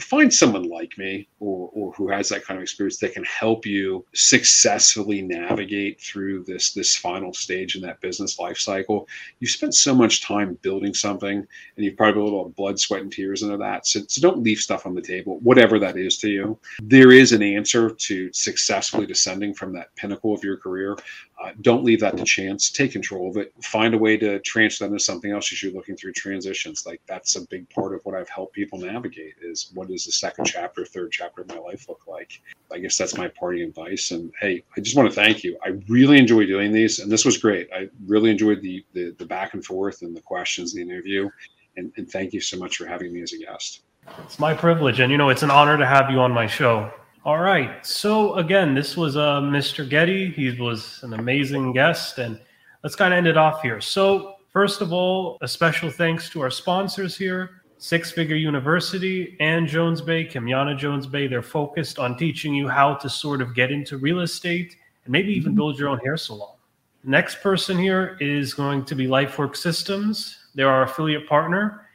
find 0.00 0.32
someone 0.32 0.68
like 0.68 0.96
me 0.98 1.26
or, 1.40 1.70
or 1.72 1.92
who 1.92 2.08
has 2.08 2.28
that 2.28 2.44
kind 2.44 2.58
of 2.58 2.62
experience 2.62 2.98
that 2.98 3.14
can 3.14 3.24
help 3.24 3.64
you 3.64 4.04
successfully 4.14 5.22
navigate 5.22 6.00
through 6.00 6.44
this 6.44 6.72
this 6.72 6.96
final 6.96 7.32
stage 7.32 7.76
in 7.76 7.82
that 7.82 8.00
business 8.00 8.38
life 8.38 8.58
cycle. 8.58 9.08
You 9.40 9.46
spent 9.46 9.74
so 9.74 9.94
much 9.94 10.22
time 10.22 10.58
building 10.62 10.92
something 10.92 11.38
and 11.38 11.84
you've 11.84 11.96
probably 11.96 12.14
put 12.14 12.20
a 12.20 12.24
little 12.24 12.48
blood 12.50 12.78
sweat 12.78 13.02
and 13.02 13.12
tears 13.12 13.42
into 13.42 13.56
that. 13.56 13.86
So, 13.86 14.00
so 14.08 14.20
don't 14.20 14.42
leave 14.42 14.58
stuff 14.58 14.86
on 14.86 14.94
the 14.94 15.02
table 15.02 15.38
whatever 15.40 15.78
that 15.78 15.96
is 15.96 16.18
to 16.18 16.28
you. 16.28 16.58
There 16.82 17.12
is 17.12 17.32
an 17.32 17.42
answer 17.42 17.90
to 17.90 18.32
successfully 18.32 19.06
descending 19.06 19.54
from 19.54 19.72
that 19.74 19.94
pinnacle 19.96 20.34
of 20.34 20.44
your 20.44 20.56
career 20.56 20.96
uh, 21.42 21.52
don't 21.60 21.84
leave 21.84 22.00
that 22.00 22.16
to 22.16 22.24
chance. 22.24 22.70
Take 22.70 22.92
control 22.92 23.28
of 23.30 23.36
it. 23.36 23.52
Find 23.62 23.94
a 23.94 23.98
way 23.98 24.16
to 24.16 24.38
transfer 24.40 24.84
that 24.84 24.92
into 24.92 25.02
something 25.02 25.30
else 25.30 25.52
as 25.52 25.62
you're 25.62 25.72
looking 25.72 25.96
through 25.96 26.12
transitions. 26.12 26.86
Like 26.86 27.00
that's 27.06 27.36
a 27.36 27.46
big 27.48 27.68
part 27.70 27.94
of 27.94 28.00
what 28.04 28.14
I've 28.14 28.28
helped 28.28 28.54
people 28.54 28.78
navigate 28.78 29.34
is 29.42 29.70
what 29.74 29.88
does 29.88 30.06
the 30.06 30.12
second 30.12 30.46
chapter, 30.46 30.84
third 30.84 31.12
chapter 31.12 31.42
of 31.42 31.48
my 31.48 31.58
life 31.58 31.88
look 31.88 32.06
like? 32.06 32.40
I 32.72 32.78
guess 32.78 32.96
that's 32.96 33.16
my 33.16 33.28
party 33.28 33.62
advice. 33.62 34.10
And 34.10 34.32
hey, 34.40 34.64
I 34.76 34.80
just 34.80 34.96
want 34.96 35.08
to 35.08 35.14
thank 35.14 35.44
you. 35.44 35.58
I 35.62 35.78
really 35.88 36.18
enjoy 36.18 36.46
doing 36.46 36.72
these, 36.72 37.00
and 37.00 37.12
this 37.12 37.24
was 37.24 37.38
great. 37.38 37.68
I 37.74 37.88
really 38.06 38.30
enjoyed 38.30 38.62
the 38.62 38.84
the, 38.92 39.14
the 39.18 39.26
back 39.26 39.54
and 39.54 39.64
forth 39.64 40.02
and 40.02 40.16
the 40.16 40.22
questions, 40.22 40.72
the 40.72 40.82
interview. 40.82 41.28
And, 41.76 41.92
and 41.98 42.10
thank 42.10 42.32
you 42.32 42.40
so 42.40 42.56
much 42.56 42.78
for 42.78 42.86
having 42.86 43.12
me 43.12 43.20
as 43.20 43.34
a 43.34 43.38
guest. 43.38 43.82
It's 44.24 44.38
my 44.38 44.54
privilege. 44.54 45.00
And, 45.00 45.12
you 45.12 45.18
know, 45.18 45.28
it's 45.28 45.42
an 45.42 45.50
honor 45.50 45.76
to 45.76 45.86
have 45.86 46.10
you 46.10 46.20
on 46.20 46.32
my 46.32 46.46
show. 46.46 46.90
All 47.26 47.38
right. 47.38 47.84
So, 47.84 48.36
again, 48.36 48.72
this 48.72 48.96
was 48.96 49.16
uh, 49.16 49.40
Mr. 49.40 49.86
Getty. 49.86 50.30
He 50.30 50.52
was 50.60 51.00
an 51.02 51.12
amazing 51.12 51.72
guest. 51.72 52.18
And 52.18 52.38
let's 52.84 52.94
kind 52.94 53.12
of 53.12 53.18
end 53.18 53.26
it 53.26 53.36
off 53.36 53.62
here. 53.62 53.80
So, 53.80 54.36
first 54.52 54.80
of 54.80 54.92
all, 54.92 55.36
a 55.40 55.48
special 55.48 55.90
thanks 55.90 56.30
to 56.30 56.40
our 56.40 56.50
sponsors 56.50 57.16
here 57.16 57.62
Six 57.78 58.12
Figure 58.12 58.36
University 58.36 59.36
and 59.40 59.66
Jones 59.66 60.00
Bay, 60.00 60.24
Kimiana 60.24 60.78
Jones 60.78 61.08
Bay. 61.08 61.26
They're 61.26 61.42
focused 61.42 61.98
on 61.98 62.16
teaching 62.16 62.54
you 62.54 62.68
how 62.68 62.94
to 62.94 63.10
sort 63.10 63.42
of 63.42 63.56
get 63.56 63.72
into 63.72 63.98
real 63.98 64.20
estate 64.20 64.76
and 65.04 65.10
maybe 65.10 65.32
even 65.32 65.50
mm-hmm. 65.50 65.56
build 65.56 65.80
your 65.80 65.88
own 65.88 65.98
hair 65.98 66.16
salon. 66.16 66.54
Next 67.02 67.40
person 67.42 67.76
here 67.76 68.16
is 68.20 68.54
going 68.54 68.84
to 68.84 68.94
be 68.94 69.08
LifeWork 69.08 69.56
Systems. 69.56 70.38
They're 70.54 70.70
our 70.70 70.84
affiliate 70.84 71.28
partner. 71.28 71.85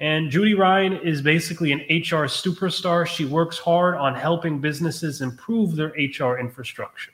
And 0.00 0.30
Judy 0.30 0.54
Ryan 0.54 0.94
is 1.00 1.20
basically 1.20 1.72
an 1.72 1.80
HR 1.80 2.26
superstar. 2.26 3.06
She 3.06 3.24
works 3.24 3.58
hard 3.58 3.96
on 3.96 4.14
helping 4.14 4.60
businesses 4.60 5.22
improve 5.22 5.74
their 5.74 5.88
HR 5.88 6.38
infrastructure. 6.38 7.12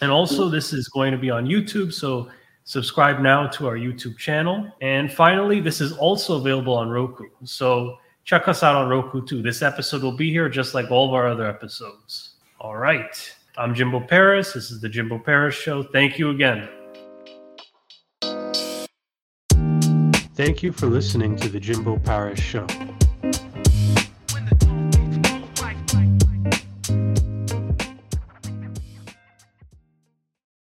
And 0.00 0.10
also, 0.10 0.48
this 0.48 0.72
is 0.72 0.88
going 0.88 1.12
to 1.12 1.18
be 1.18 1.30
on 1.30 1.46
YouTube. 1.46 1.92
So, 1.92 2.30
subscribe 2.64 3.20
now 3.20 3.48
to 3.48 3.66
our 3.66 3.76
YouTube 3.76 4.16
channel. 4.18 4.70
And 4.80 5.12
finally, 5.12 5.60
this 5.60 5.80
is 5.80 5.92
also 5.92 6.36
available 6.36 6.74
on 6.74 6.90
Roku. 6.90 7.28
So, 7.42 7.98
check 8.24 8.46
us 8.46 8.62
out 8.62 8.76
on 8.76 8.88
Roku 8.88 9.24
too. 9.24 9.42
This 9.42 9.62
episode 9.62 10.02
will 10.02 10.16
be 10.16 10.30
here 10.30 10.48
just 10.48 10.74
like 10.74 10.90
all 10.90 11.08
of 11.08 11.14
our 11.14 11.26
other 11.26 11.46
episodes. 11.46 12.34
All 12.60 12.76
right. 12.76 13.34
I'm 13.56 13.74
Jimbo 13.74 14.00
Paris. 14.00 14.52
This 14.52 14.70
is 14.70 14.80
the 14.80 14.88
Jimbo 14.88 15.18
Paris 15.18 15.54
Show. 15.54 15.82
Thank 15.82 16.18
you 16.18 16.30
again. 16.30 16.68
Thank 20.34 20.64
you 20.64 20.72
for 20.72 20.86
listening 20.86 21.36
to 21.36 21.48
the 21.48 21.60
Jimbo 21.60 21.98
Paris 21.98 22.40
Show. 22.40 22.66